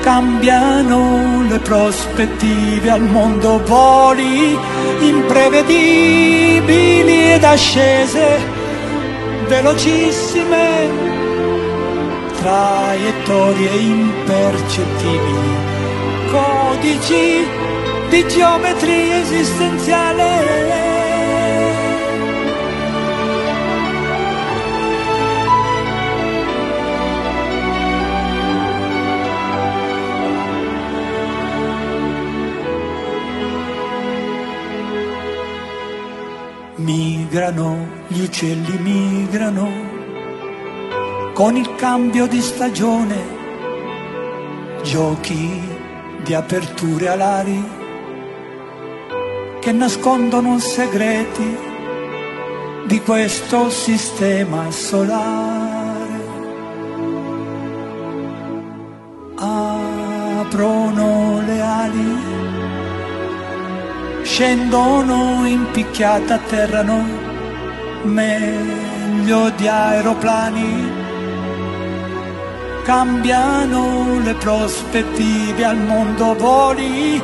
Cambiano 0.00 1.44
le 1.48 1.58
prospettive 1.58 2.90
al 2.90 3.02
mondo 3.02 3.62
voli 3.64 4.58
imprevedibili 5.00 7.32
ed 7.32 7.44
ascese 7.44 8.38
velocissime 9.46 10.88
traiettorie 12.40 13.70
impercettibili 13.70 15.70
codici 16.30 17.46
di 18.08 18.26
geometria 18.28 19.18
esistenziale 19.18 20.89
migrano, 37.30 37.86
gli 38.08 38.22
uccelli 38.22 38.76
migrano 38.78 39.70
con 41.32 41.54
il 41.54 41.76
cambio 41.76 42.26
di 42.26 42.40
stagione, 42.40 43.16
giochi 44.82 45.62
di 46.24 46.34
aperture 46.34 47.06
alari 47.06 47.64
che 49.60 49.70
nascondono 49.70 50.58
segreti 50.58 51.56
di 52.86 53.00
questo 53.00 53.70
sistema 53.70 54.68
solare. 54.72 55.68
Aprono 59.36 61.42
le 61.46 61.60
ali 61.60 62.38
scendono 64.22 65.46
in 65.46 65.70
picchiata 65.70 66.34
atterrano 66.34 67.19
meglio 68.02 69.50
di 69.50 69.68
aeroplani. 69.68 70.98
Cambiano 72.84 74.18
le 74.22 74.34
prospettive 74.34 75.64
al 75.64 75.78
mondo 75.78 76.34
voli 76.34 77.22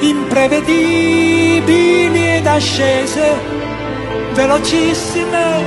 imprevedibili 0.00 2.36
ed 2.36 2.46
ascese 2.46 3.34
velocissime 4.34 5.64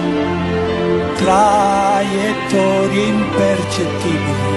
traiettorie 1.15 3.05
impercettibili. 3.05 4.47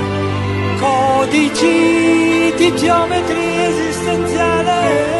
Codici 0.79 2.53
di 2.57 2.75
geometria 2.77 3.69
esistenziale 3.69 5.12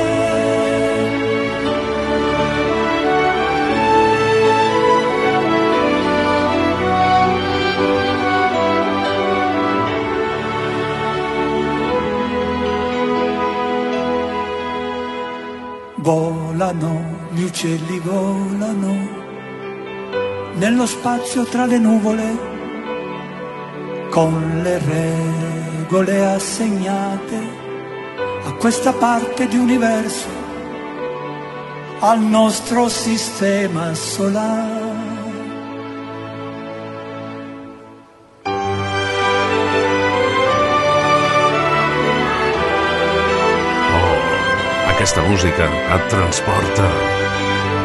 volano, 16.03 17.29
gli 17.31 17.45
uccelli 17.45 17.99
volano, 18.01 19.21
nello 20.55 20.85
spazio 20.85 21.45
tra 21.45 21.65
le 21.65 21.79
nuvole, 21.79 22.51
con 24.11 24.61
le 24.63 24.79
regole 24.79 26.27
assegnate 26.27 27.61
a 28.45 28.53
questa 28.55 28.93
parte 28.93 29.47
di 29.47 29.57
universo, 29.57 30.29
al 32.01 32.21
nostro 32.21 32.89
sistema 32.89 33.95
solare. 33.95 35.12
aquesta 45.13 45.29
música 45.29 45.65
et 45.95 46.05
transporta. 46.09 46.87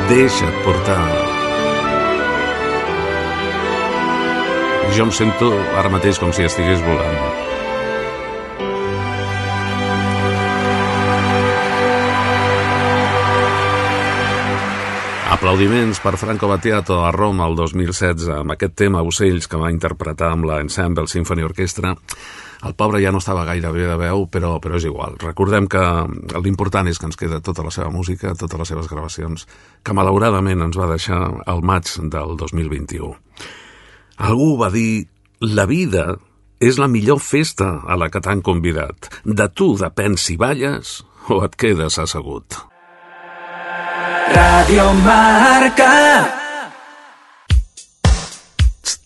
Deixa't 0.08 0.60
portar. 0.63 1.08
Jo 4.96 5.08
em 5.10 5.12
sento 5.12 5.50
ara 5.76 5.92
mateix 5.92 6.22
com 6.24 6.32
si 6.32 6.48
estigués 6.48 6.80
volant. 6.86 7.20
Aplaudiments 15.36 16.00
per 16.00 16.16
Franco 16.16 16.48
Battiato 16.48 17.04
a 17.04 17.12
Roma 17.12 17.52
el 17.52 17.60
2016 17.60 18.32
amb 18.40 18.56
aquest 18.56 18.80
tema 18.88 19.04
Ocells 19.04 19.52
que 19.52 19.60
va 19.60 19.76
interpretar 19.76 20.32
amb 20.32 20.48
l'Ensemble 20.48 21.12
Symphony 21.12 21.44
Orchestra 21.44 21.98
el 22.65 22.74
pobre 22.74 23.02
ja 23.04 23.12
no 23.13 23.20
estava 23.22 23.46
gaire 23.46 23.70
bé 23.74 23.86
de 23.86 23.98
veu, 24.00 24.26
però, 24.34 24.56
però 24.62 24.80
és 24.80 24.88
igual. 24.89 25.17
Recordem 25.22 25.67
que 25.70 25.82
l'important 26.41 26.89
és 26.89 26.98
que 26.98 27.06
ens 27.10 27.20
queda 27.20 27.41
tota 27.46 27.65
la 27.65 27.74
seva 27.74 27.91
música, 27.93 28.34
totes 28.34 28.60
les 28.63 28.72
seves 28.74 28.89
gravacions, 28.89 29.46
que 29.84 29.93
malauradament 29.93 30.63
ens 30.65 30.80
va 30.80 30.89
deixar 30.89 31.20
al 31.46 31.62
maig 31.62 31.91
del 32.10 32.34
2021. 32.39 33.13
Algú 34.26 34.56
va 34.58 34.72
dir, 34.74 35.06
la 35.41 35.67
vida 35.70 36.15
és 36.60 36.80
la 36.82 36.88
millor 36.89 37.22
festa 37.22 37.84
a 37.86 37.98
la 38.00 38.10
que 38.10 38.22
t'han 38.24 38.41
convidat. 38.41 39.12
De 39.24 39.46
tu 39.54 39.76
depèn 39.78 40.17
si 40.17 40.38
balles 40.41 41.04
o 41.30 41.43
et 41.46 41.56
quedes 41.60 42.00
assegut. 42.02 42.58
Radio 44.34 44.89
Marca. 45.06 45.93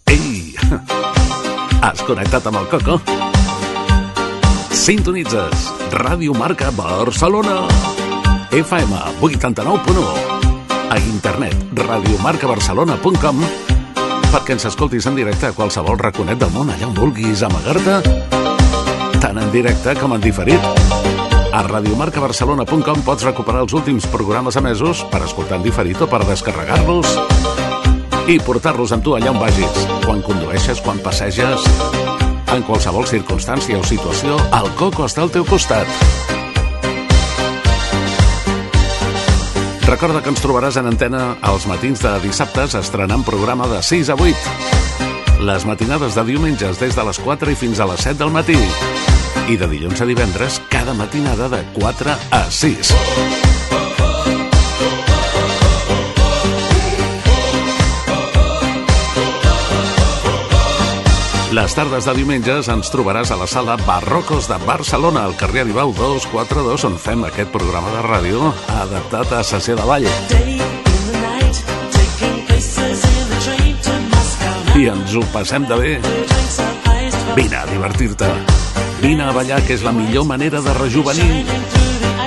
Ei! 0.08 0.56
Has 1.82 2.02
connectat 2.08 2.48
amb 2.48 2.62
el 2.62 2.72
Coco? 2.72 3.31
Sintonitzes 4.82 5.68
Ràdio 5.94 6.34
Marca 6.34 6.72
Barcelona. 6.74 7.68
FM 8.50 8.98
89.1. 9.22 10.06
A 10.90 10.98
internet 10.98 11.54
radiomarcabarcelona.com 11.78 13.44
perquè 14.32 14.56
ens 14.56 14.66
escoltis 14.72 15.06
en 15.06 15.20
directe 15.20 15.52
a 15.52 15.54
qualsevol 15.54 16.02
raconet 16.02 16.42
del 16.42 16.50
món 16.56 16.74
allà 16.74 16.90
on 16.90 16.98
vulguis 16.98 17.44
amagar-te 17.46 18.00
tant 19.22 19.38
en 19.38 19.54
directe 19.54 19.94
com 20.02 20.18
en 20.18 20.26
diferit. 20.26 20.66
A 21.54 21.62
radiomarcabarcelona.com 21.68 23.06
pots 23.06 23.28
recuperar 23.30 23.62
els 23.68 23.78
últims 23.78 24.10
programes 24.10 24.58
emesos 24.58 25.06
per 25.14 25.22
escoltar 25.28 25.60
en 25.62 25.68
diferit 25.70 26.02
o 26.02 26.10
per 26.10 26.24
descarregar-los 26.26 27.20
i 28.34 28.42
portar-los 28.42 28.98
amb 28.98 29.06
tu 29.06 29.14
allà 29.14 29.30
on 29.30 29.44
vagis, 29.46 29.86
quan 30.08 30.26
condueixes, 30.26 30.82
quan 30.82 30.98
passeges, 31.06 31.70
en 32.52 32.64
qualsevol 32.68 33.08
circumstància 33.08 33.80
o 33.80 33.84
situació, 33.88 34.36
el 34.58 34.70
Coco 34.80 35.06
està 35.08 35.24
al 35.24 35.32
teu 35.32 35.46
costat. 35.48 35.88
Recorda 39.88 40.22
que 40.24 40.32
ens 40.32 40.40
trobaràs 40.44 40.78
en 40.80 40.88
antena 40.88 41.36
els 41.52 41.68
matins 41.68 42.04
de 42.04 42.14
dissabtes 42.24 42.76
estrenant 42.80 43.26
programa 43.28 43.68
de 43.72 43.82
6 43.84 44.12
a 44.14 44.16
8. 44.16 45.44
Les 45.48 45.66
matinades 45.68 46.16
de 46.16 46.26
diumenges 46.28 46.80
des 46.80 46.96
de 46.96 47.08
les 47.08 47.20
4 47.20 47.52
i 47.52 47.60
fins 47.60 47.80
a 47.80 47.90
les 47.92 48.08
7 48.08 48.20
del 48.24 48.32
matí. 48.36 48.60
I 49.52 49.58
de 49.58 49.68
dilluns 49.68 50.00
a 50.00 50.08
divendres, 50.08 50.62
cada 50.72 50.94
matinada 50.94 51.50
de 51.50 51.64
4 51.76 52.20
a 52.32 52.44
6. 52.52 53.51
Les 61.52 61.74
tardes 61.76 62.06
de 62.08 62.14
diumenges 62.16 62.70
ens 62.72 62.90
trobaràs 62.94 63.34
a 63.34 63.36
la 63.36 63.46
sala 63.50 63.74
Barrocos 63.84 64.46
de 64.48 64.56
Barcelona, 64.64 65.26
al 65.28 65.34
carrer 65.36 65.66
Aribau 65.66 65.92
242, 65.92 66.86
on 66.88 66.96
fem 66.96 67.26
aquest 67.28 67.52
programa 67.52 67.92
de 67.92 68.04
ràdio 68.06 68.54
adaptat 68.72 69.34
a 69.36 69.42
sessió 69.44 69.76
de 69.76 69.84
ball. 69.84 70.08
I 74.80 74.88
ens 74.94 75.18
ho 75.20 75.26
passem 75.34 75.68
de 75.68 75.82
bé. 75.82 75.92
Vine 77.36 77.60
a 77.60 77.66
divertir-te. 77.68 78.32
Vine 79.04 79.28
a 79.28 79.36
ballar, 79.36 79.60
que 79.68 79.76
és 79.76 79.84
la 79.84 79.92
millor 79.92 80.24
manera 80.32 80.64
de 80.64 80.78
rejuvenir. 80.80 81.44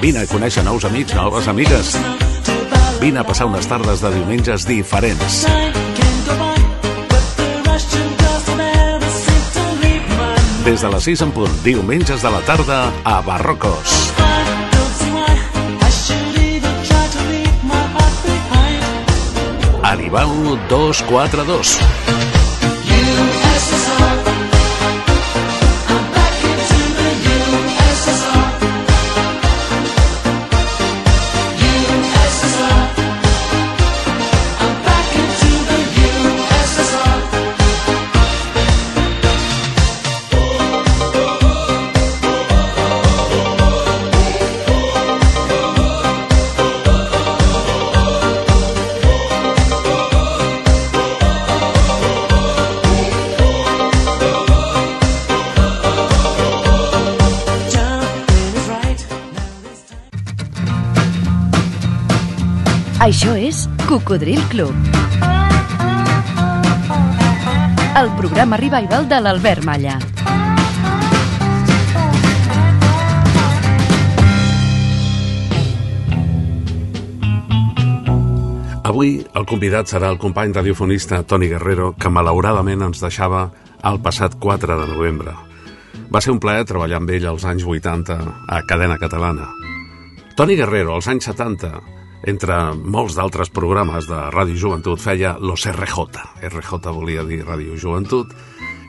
Vine 0.04 0.20
a 0.20 0.28
conèixer 0.28 0.68
nous 0.68 0.84
amics, 0.84 1.16
noves 1.16 1.48
amigues. 1.48 1.96
Vine 3.00 3.24
a 3.24 3.24
passar 3.24 3.48
unes 3.48 3.72
tardes 3.72 4.04
de 4.04 4.12
diumenges 4.18 4.68
diferents. 4.68 5.46
Des 10.64 10.80
de 10.80 10.88
les 10.88 11.04
6 11.04 11.22
en 11.22 11.30
punt, 11.30 11.56
diumenges 11.62 12.22
de 12.22 12.30
la 12.32 12.40
tarda 12.40 12.78
a 13.04 13.20
Barrocos. 13.20 13.92
Aribau 19.82 20.56
242. 20.70 21.78
Això 63.04 63.34
és 63.36 63.66
Cocodril 63.84 64.38
Club. 64.48 64.72
El 68.00 68.06
programa 68.16 68.56
revival 68.56 69.04
de 69.10 69.18
l'Albert 69.20 69.66
Malla. 69.68 69.98
Avui 78.88 79.18
el 79.20 79.44
convidat 79.44 79.92
serà 79.92 80.08
el 80.08 80.16
company 80.22 80.54
radiofonista 80.56 81.20
Toni 81.28 81.50
Guerrero, 81.52 81.90
que 82.00 82.08
malauradament 82.08 82.86
ens 82.86 83.04
deixava 83.04 83.50
el 83.84 84.00
passat 84.00 84.38
4 84.40 84.78
de 84.80 84.86
novembre. 84.94 85.34
Va 86.08 86.24
ser 86.24 86.32
un 86.32 86.40
plaer 86.40 86.64
treballar 86.72 87.02
amb 87.02 87.12
ell 87.12 87.28
als 87.34 87.44
anys 87.44 87.68
80 87.68 88.16
a 88.48 88.62
Cadena 88.64 88.96
Catalana. 88.96 89.50
Toni 90.40 90.56
Guerrero, 90.56 90.96
als 90.96 91.12
anys 91.12 91.28
70, 91.28 91.68
entre 92.26 92.58
molts 92.74 93.16
d'altres 93.18 93.50
programes 93.52 94.08
de 94.08 94.18
Ràdio 94.32 94.56
Joventut, 94.60 95.00
feia 95.00 95.36
los 95.40 95.66
RJ. 95.68 96.20
RJ 96.48 96.92
volia 96.92 97.24
dir 97.28 97.42
Ràdio 97.44 97.76
Joventut. 97.80 98.32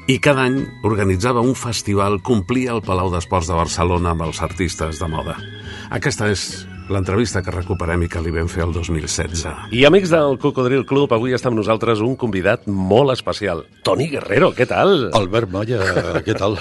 I 0.08 0.20
cada 0.22 0.46
any 0.46 0.60
organitzava 0.86 1.42
un 1.42 1.56
festival, 1.58 2.20
complia 2.22 2.76
el 2.76 2.84
Palau 2.86 3.10
d'Esports 3.12 3.50
de 3.50 3.58
Barcelona 3.58 4.14
amb 4.14 4.28
els 4.28 4.42
artistes 4.46 5.02
de 5.02 5.10
moda. 5.10 5.40
Aquesta 5.90 6.30
és 6.30 6.66
l'entrevista 6.90 7.42
que 7.42 7.52
recuperem 7.54 8.04
i 8.06 8.10
que 8.12 8.22
li 8.22 8.32
vam 8.36 8.48
fer 8.52 8.64
el 8.66 8.74
2016. 8.76 9.46
I 9.74 9.86
amics 9.88 10.12
del 10.14 10.38
Cocodril 10.42 10.86
Club, 10.86 11.14
avui 11.16 11.34
està 11.34 11.50
amb 11.50 11.58
nosaltres 11.60 12.02
un 12.06 12.16
convidat 12.20 12.68
molt 12.70 13.14
especial. 13.16 13.64
Toni 13.86 14.08
Guerrero, 14.12 14.52
què 14.56 14.68
tal? 14.70 15.10
Albert 15.18 15.50
Malla, 15.54 15.80
què 16.26 16.36
tal? 16.38 16.58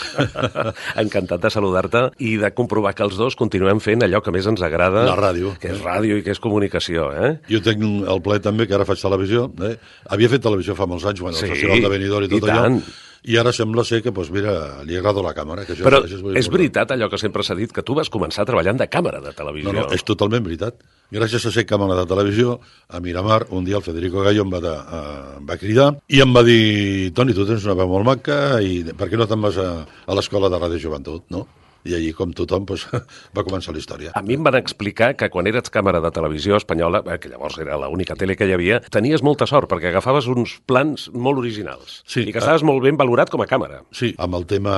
Encantat 1.05 1.45
de 1.45 1.53
saludar-te 1.53 2.05
i 2.25 2.37
de 2.41 2.51
comprovar 2.57 2.95
que 2.97 3.05
els 3.07 3.19
dos 3.21 3.37
continuem 3.37 3.83
fent 3.85 4.05
allò 4.07 4.23
que 4.25 4.33
més 4.35 4.49
ens 4.51 4.65
agrada. 4.65 5.05
La 5.09 5.17
ràdio. 5.19 5.55
Que 5.61 5.75
és 5.75 5.83
ràdio 5.85 6.19
i 6.21 6.25
que 6.27 6.33
és 6.35 6.41
comunicació, 6.43 7.11
eh? 7.13 7.35
Jo 7.51 7.61
tinc 7.65 7.85
el 7.85 8.23
ple 8.25 8.41
també, 8.45 8.69
que 8.69 8.77
ara 8.79 8.89
faig 8.89 9.03
televisió. 9.05 9.51
Eh? 9.65 9.75
Havia 10.15 10.33
fet 10.33 10.45
televisió 10.45 10.77
fa 10.79 10.89
molts 10.91 11.05
anys, 11.11 11.21
quan 11.25 11.37
Sí, 11.37 11.47
el 11.49 11.55
Festival 11.57 11.85
de 11.85 11.93
Benidorm 11.99 12.29
i 12.29 12.33
tot 12.33 12.49
i 12.49 12.53
allò. 12.53 12.63
tant. 12.69 12.81
I 13.25 13.39
ara 13.41 13.55
sembla 13.57 13.85
ser 13.89 14.03
que, 14.05 14.13
doncs 14.13 14.29
mira, 14.35 14.53
li 14.85 14.99
agrada 14.99 15.23
la 15.25 15.33
càmera. 15.33 15.65
Que 15.65 15.73
això, 15.73 15.85
Però 15.87 16.03
és 16.05 16.13
important. 16.19 16.51
veritat 16.53 16.91
allò 16.93 17.09
que 17.09 17.21
sempre 17.21 17.43
s'ha 17.47 17.57
dit, 17.57 17.73
que 17.73 17.83
tu 17.83 17.97
vas 17.97 18.11
començar 18.13 18.45
treballant 18.45 18.77
de 18.77 18.89
càmera 18.93 19.23
de 19.25 19.33
televisió. 19.33 19.73
No, 19.73 19.87
no, 19.87 19.87
és 19.97 20.05
totalment 20.05 20.45
veritat. 20.45 20.77
Gràcies 21.15 21.47
a 21.49 21.53
ser 21.55 21.65
càmera 21.65 21.97
de 22.03 22.07
televisió, 22.11 22.59
a 22.89 23.01
Miramar, 23.01 23.47
un 23.57 23.65
dia 23.65 23.79
el 23.81 23.87
Federico 23.87 24.21
Gallo 24.21 24.45
em 24.45 24.53
va, 24.53 24.61
de, 24.61 24.75
uh, 24.77 25.39
em 25.39 25.49
va 25.49 25.57
cridar 25.57 25.91
i 26.09 26.21
em 26.21 26.37
va 26.37 26.43
dir, 26.45 27.13
Toni, 27.17 27.33
tu 27.33 27.47
tens 27.49 27.65
una 27.65 27.79
veu 27.81 27.89
molt 27.89 28.05
maca 28.05 28.61
i 28.61 28.83
per 28.93 29.09
què 29.09 29.17
no 29.21 29.29
te'n 29.31 29.41
vas 29.41 29.57
a, 29.57 29.69
a 29.85 30.17
l'escola 30.19 30.53
de 30.53 30.61
Ràdio 30.61 30.83
Joventut, 30.89 31.25
no? 31.33 31.47
I 31.85 31.97
allí, 31.97 32.13
com 32.17 32.33
tothom, 32.37 32.67
doncs, 32.69 32.87
va 33.37 33.45
començar 33.47 33.75
la 33.75 33.81
història. 33.83 34.13
A 34.15 34.23
mi 34.23 34.37
em 34.39 34.45
van 34.45 34.57
explicar 34.59 35.15
que 35.19 35.31
quan 35.33 35.49
eres 35.51 35.71
càmera 35.73 36.01
de 36.05 36.11
televisió 36.15 36.57
espanyola, 36.57 37.03
eh, 37.09 37.19
que 37.19 37.31
llavors 37.33 37.59
era 37.63 37.79
l'única 37.81 38.17
tele 38.17 38.37
que 38.37 38.49
hi 38.49 38.55
havia, 38.57 38.81
tenies 38.95 39.25
molta 39.27 39.49
sort 39.51 39.71
perquè 39.71 39.91
agafaves 39.91 40.29
uns 40.31 40.59
plans 40.69 41.09
molt 41.13 41.41
originals 41.43 42.03
Sí, 42.07 42.25
i 42.29 42.33
que 42.33 42.41
estaves 42.41 42.65
molt 42.67 42.83
ben 42.85 42.99
valorat 43.01 43.31
com 43.33 43.43
a 43.43 43.49
càmera. 43.51 43.83
Sí, 43.95 44.13
amb 44.19 44.37
el 44.39 44.47
tema 44.51 44.77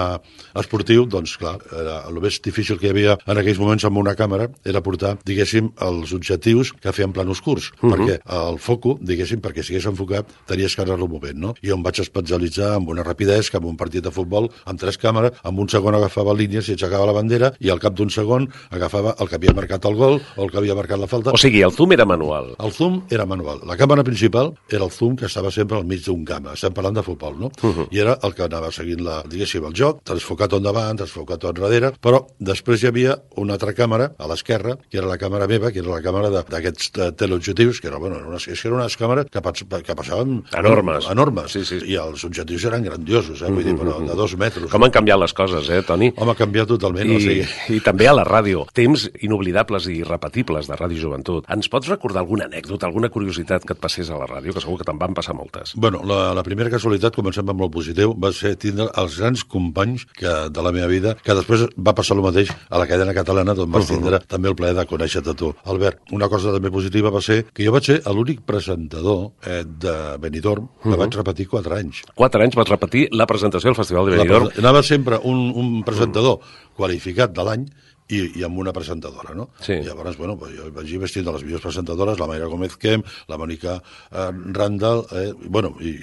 esportiu, 0.59 1.07
doncs 1.11 1.37
clar, 1.41 1.57
era, 1.73 2.01
el 2.09 2.21
més 2.23 2.39
difícil 2.43 2.81
que 2.81 2.89
hi 2.89 2.95
havia 2.95 3.17
en 3.27 3.41
aquells 3.43 3.61
moments 3.63 3.87
amb 3.89 4.01
una 4.03 4.17
càmera 4.19 4.49
era 4.67 4.83
portar, 4.85 5.17
diguéssim, 5.27 5.73
els 5.87 6.15
objectius 6.17 6.73
que 6.81 6.95
feien 6.97 7.15
planos 7.17 7.43
curts, 7.45 7.71
uh 7.71 7.77
-huh. 7.83 7.93
perquè 7.93 8.19
el 8.41 8.59
foco, 8.59 8.99
diguéssim, 9.01 9.41
perquè 9.41 9.63
sigués 9.63 9.87
enfocat, 9.87 10.27
tenies 10.47 10.75
que 10.75 10.83
anar-lo 10.83 11.09
movent, 11.09 11.39
no? 11.39 11.55
I 11.63 11.71
em 11.71 11.83
vaig 11.83 12.01
especialitzar 12.01 12.75
amb 12.77 12.89
una 12.89 13.03
rapidesa 13.03 13.57
amb 13.57 13.67
un 13.67 13.77
partit 13.77 14.05
de 14.05 14.11
futbol, 14.11 14.49
amb 14.65 14.81
tres 14.81 14.99
càmeres, 14.99 15.33
amb 15.43 15.59
un 15.59 15.69
segon 15.69 15.95
agafava 15.95 16.35
línies 16.35 16.69
i 16.69 16.73
aixecava 16.73 16.96
tocava 16.97 17.11
la 17.11 17.17
bandera 17.17 17.53
i 17.61 17.71
al 17.71 17.81
cap 17.81 17.95
d'un 17.97 18.11
segon 18.11 18.47
agafava 18.73 19.15
el 19.21 19.29
que 19.29 19.37
havia 19.37 19.55
marcat 19.57 19.85
el 19.89 19.97
gol 19.99 20.19
o 20.37 20.45
el 20.45 20.51
que 20.51 20.59
havia 20.61 20.77
marcat 20.77 21.01
la 21.01 21.09
falta. 21.11 21.35
O 21.37 21.41
sigui, 21.41 21.61
el 21.67 21.73
zoom 21.77 21.93
era 21.93 22.07
manual. 22.09 22.55
El 22.63 22.73
zoom 22.73 23.03
era 23.13 23.27
manual. 23.29 23.61
La 23.69 23.77
càmera 23.77 24.05
principal 24.05 24.55
era 24.71 24.85
el 24.85 24.91
zoom 24.91 25.17
que 25.17 25.27
estava 25.27 25.51
sempre 25.51 25.77
al 25.77 25.85
mig 25.85 26.05
d'un 26.07 26.25
camp. 26.25 26.49
Estem 26.55 26.73
parlant 26.73 26.97
de 26.97 27.05
futbol, 27.05 27.37
no? 27.39 27.51
Uh 27.63 27.73
-huh. 27.75 27.87
I 27.91 28.01
era 28.01 28.19
el 28.23 28.35
que 28.35 28.43
anava 28.45 28.71
seguint, 28.73 29.03
la, 29.03 29.23
diguéssim, 29.23 29.65
el 29.65 29.75
joc, 29.75 30.03
transfocat 30.05 30.53
endavant, 30.53 30.97
transfocat 30.97 31.45
enrere, 31.45 31.93
però 32.01 32.27
després 32.39 32.83
hi 32.83 32.87
havia 32.87 33.19
una 33.37 33.55
altra 33.55 33.73
càmera 33.75 34.13
a 34.19 34.27
l'esquerra, 34.27 34.77
que 34.91 34.99
era 34.99 35.07
la 35.07 35.19
càmera 35.19 35.47
meva, 35.47 35.71
que 35.71 35.81
era 35.81 35.89
la 35.89 36.01
càmera 36.01 36.31
d'aquests 36.31 36.91
eh, 36.99 37.13
teleobjectius, 37.13 37.81
que 37.81 37.89
era, 37.89 37.99
bueno, 37.99 38.17
és 38.37 38.45
que 38.45 38.53
eren 38.53 38.81
unes 38.81 38.97
càmeres 38.97 39.27
que, 39.31 39.41
pas, 39.41 39.53
que 39.83 39.95
passaven... 39.95 40.45
Enormes. 40.57 41.07
Enormes. 41.11 41.53
Sí, 41.53 41.65
sí. 41.65 41.79
I 41.87 41.97
els 41.97 42.25
objectius 42.25 42.65
eren 42.65 42.83
grandiosos, 42.83 43.43
eh? 43.43 43.51
Vull 43.51 43.65
dir, 43.65 43.77
però 43.77 44.01
de 44.07 44.15
dos 44.15 44.37
metres. 44.37 44.71
Com 44.71 44.83
han 44.83 44.91
canviat 44.91 45.19
les 45.19 45.33
coses, 45.33 45.69
eh, 45.69 45.83
Toni? 45.83 46.13
Home, 46.17 46.31
ha 46.31 46.35
canviat 46.35 46.71
totalment. 46.87 47.11
I, 47.11 47.17
O 47.17 47.21
sigui, 47.21 47.77
I 47.77 47.81
també 47.85 48.07
a 48.09 48.15
la 48.17 48.25
ràdio. 48.27 48.65
Temps 48.77 49.09
inoblidables 49.27 49.87
i 49.91 49.99
irrepetibles 50.03 50.69
de 50.71 50.77
Ràdio 50.79 51.01
Joventut. 51.01 51.45
Ens 51.53 51.69
pots 51.69 51.89
recordar 51.89 52.21
alguna 52.23 52.47
anècdota, 52.47 52.87
alguna 52.87 53.09
curiositat 53.11 53.65
que 53.67 53.75
et 53.75 53.81
passés 53.81 54.11
a 54.11 54.19
la 54.19 54.27
ràdio? 54.27 54.55
Que 54.55 54.61
segur 54.61 54.79
que 54.79 54.85
te'n 54.89 54.99
van 54.99 55.15
passar 55.15 55.35
moltes. 55.35 55.75
Bueno, 55.77 56.03
la, 56.05 56.33
la 56.35 56.43
primera 56.47 56.71
casualitat, 56.71 57.15
comencem 57.17 57.49
amb 57.49 57.63
el 57.67 57.71
positiu, 57.71 58.15
va 58.19 58.33
ser 58.33 58.57
tindre 58.57 58.89
els 58.97 59.19
grans 59.19 59.45
companys 59.45 60.07
que, 60.17 60.33
de 60.51 60.63
la 60.63 60.73
meva 60.73 60.87
vida, 60.91 61.17
que 61.23 61.35
després 61.35 61.67
va 61.77 61.95
passar 61.95 62.17
el 62.17 62.23
mateix 62.23 62.51
a 62.71 62.79
la 62.79 62.87
cadena 62.87 63.15
catalana, 63.17 63.55
on 63.57 63.71
vaig 63.73 63.87
tindre 63.89 64.21
també 64.29 64.49
el 64.53 64.57
plaer 64.59 64.75
de 64.77 64.87
conèixer-te 64.87 65.35
tu. 65.35 65.53
Albert, 65.65 66.03
una 66.13 66.29
cosa 66.29 66.53
també 66.55 66.71
positiva 66.71 67.11
va 67.11 67.21
ser 67.25 67.45
que 67.53 67.65
jo 67.67 67.73
vaig 67.75 67.85
ser 67.85 68.01
l'únic 68.13 68.41
presentador 68.47 69.33
eh, 69.47 69.63
de 69.67 69.97
Benidorm 70.19 70.69
que 70.83 70.89
Mhm. 70.91 70.99
vaig 70.99 71.15
repetir 71.17 71.49
quatre 71.49 71.75
anys. 71.79 72.03
Quatre 72.15 72.43
anys 72.43 72.55
vas 72.57 72.69
repetir 72.69 73.09
la 73.13 73.27
presentació 73.27 73.69
del 73.71 73.77
Festival 73.77 74.07
de 74.07 74.17
Benidorm. 74.17 74.51
Anava 74.59 74.83
sempre 74.83 75.19
un, 75.25 75.51
un 75.55 75.83
presentador 75.85 76.41
qualificat 76.77 77.35
de 77.37 77.45
l'any 77.47 77.67
i, 78.07 78.21
i 78.39 78.45
amb 78.47 78.61
una 78.63 78.73
presentadora, 78.75 79.35
no? 79.35 79.49
Sí. 79.65 79.81
I 79.81 79.87
llavors, 79.89 80.19
bueno, 80.21 80.37
pues 80.39 80.55
jo 80.55 80.71
vaig 80.75 80.93
ir 80.95 81.03
vestit 81.03 81.27
de 81.27 81.35
les 81.35 81.43
millors 81.47 81.65
presentadores, 81.65 82.21
la 82.23 82.29
Mayra 82.31 82.47
Gómez 82.53 82.77
Kem, 82.79 83.03
la 83.31 83.39
Mònica 83.41 83.81
eh, 83.81 84.31
Randall, 84.55 85.07
eh, 85.11 85.33
bueno, 85.49 85.75
i 85.83 85.97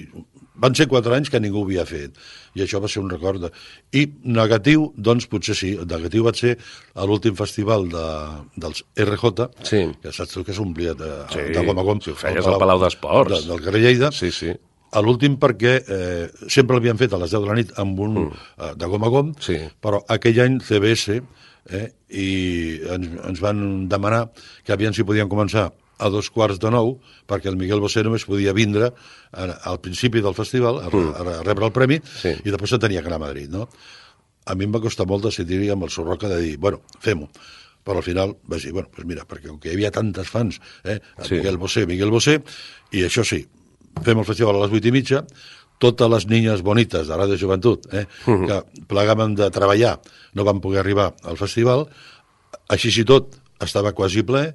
van 0.60 0.76
ser 0.78 0.86
quatre 0.86 1.16
anys 1.16 1.32
que 1.32 1.40
ningú 1.42 1.64
havia 1.64 1.82
fet, 1.88 2.18
i 2.54 2.62
això 2.62 2.78
va 2.82 2.90
ser 2.92 3.00
un 3.02 3.08
record. 3.10 3.46
De... 3.46 3.50
I 3.98 4.04
negatiu, 4.36 4.90
doncs 4.94 5.26
potser 5.30 5.56
sí, 5.58 5.72
negatiu 5.90 6.28
va 6.28 6.34
ser 6.36 6.54
a 6.94 7.08
l'últim 7.08 7.34
festival 7.38 7.88
de, 7.90 8.04
dels 8.62 8.84
RJ, 9.06 9.48
sí. 9.66 9.82
que 10.02 10.12
saps 10.14 10.36
tu 10.36 10.44
que 10.46 10.54
s'omplia 10.54 10.94
de, 10.98 11.10
Sí, 11.32 11.48
de 11.56 11.64
gom 11.66 11.80
a 11.80 11.88
gom. 11.88 12.04
si 12.04 12.12
ho 12.12 12.18
feies 12.20 12.46
al 12.46 12.60
Palau 12.62 12.84
d'Esports. 12.84 13.34
De, 13.34 13.42
del 13.50 13.64
carrer 13.64 13.82
Lleida. 13.88 14.12
Sí, 14.14 14.30
sí. 14.30 14.54
A 14.94 15.02
l'últim 15.02 15.38
perquè 15.42 15.74
eh, 15.82 16.26
sempre 16.46 16.76
l'havien 16.76 16.98
fet 17.00 17.14
a 17.14 17.20
les 17.20 17.32
10 17.34 17.42
de 17.42 17.50
la 17.50 17.56
nit 17.58 17.72
amb 17.82 18.00
un 18.00 18.18
mm. 18.20 18.42
eh, 18.58 18.74
de 18.78 18.90
gom 18.90 19.06
a 19.06 19.10
gom, 19.12 19.32
sí. 19.42 19.58
però 19.82 20.02
aquell 20.14 20.38
any 20.44 20.60
CBS 20.62 21.16
eh, 21.18 21.88
i 22.10 22.28
ens, 22.96 23.08
ens 23.30 23.42
van 23.42 23.64
demanar 23.90 24.28
que 24.64 24.74
aviam 24.74 24.94
si 24.94 25.06
podien 25.06 25.30
començar 25.30 25.70
a 25.98 26.10
dos 26.10 26.28
quarts 26.34 26.58
de 26.62 26.70
nou, 26.74 26.96
perquè 27.30 27.48
el 27.50 27.58
Miguel 27.58 27.82
Bosé 27.82 28.02
només 28.02 28.26
podia 28.26 28.54
vindre 28.54 28.90
a, 28.90 29.44
al 29.70 29.78
principi 29.82 30.22
del 30.22 30.34
festival 30.34 30.80
a, 30.82 30.88
Mm. 30.90 31.10
a, 31.14 31.36
a 31.40 31.42
rebre 31.46 31.68
el 31.70 31.74
premi 31.74 32.00
sí. 32.02 32.34
i 32.44 32.50
després 32.50 32.74
se 32.76 32.80
tenia 32.82 33.02
que 33.02 33.10
anar 33.10 33.22
a 33.22 33.26
Madrid, 33.26 33.50
no? 33.50 33.68
A 34.44 34.54
mi 34.54 34.66
em 34.66 34.74
va 34.74 34.82
costar 34.82 35.06
molt 35.08 35.24
decidir 35.24 35.70
amb 35.72 35.86
el 35.86 35.92
Sorroca 35.94 36.28
de 36.28 36.40
dir, 36.42 36.56
bueno, 36.60 36.82
fem-ho 37.00 37.30
però 37.84 38.00
al 38.00 38.06
final 38.06 38.32
vaig 38.48 38.64
dir, 38.64 38.72
bueno, 38.72 38.88
pues 38.90 39.06
mira, 39.06 39.26
perquè 39.28 39.50
com 39.50 39.58
que 39.60 39.68
hi 39.68 39.74
havia 39.76 39.90
tantes 39.92 40.30
fans, 40.32 40.56
eh, 40.84 40.98
sí. 41.20 41.36
Miguel 41.36 41.58
Bosé, 41.60 41.84
Miguel 41.86 42.10
Bosé, 42.10 42.38
i 42.96 43.04
això 43.04 43.24
sí, 43.28 43.42
fem 44.02 44.18
el 44.18 44.24
festival 44.26 44.56
a 44.56 44.64
les 44.64 44.70
vuit 44.72 44.84
i 44.84 44.92
mitja, 44.92 45.24
totes 45.78 46.10
les 46.10 46.26
niñes 46.30 46.62
bonites 46.62 47.06
de 47.08 47.14
Ràdio 47.18 47.36
Joventut, 47.38 47.86
eh, 47.92 48.06
Mhm. 48.26 48.46
que 48.46 48.84
plegaven 48.86 49.34
de 49.34 49.50
treballar, 49.50 50.00
no 50.34 50.44
van 50.44 50.60
poder 50.60 50.80
arribar 50.80 51.14
al 51.24 51.36
festival, 51.36 51.88
així 52.68 52.88
i 53.00 53.04
tot 53.04 53.36
estava 53.60 53.92
quasi 53.92 54.22
ple, 54.22 54.54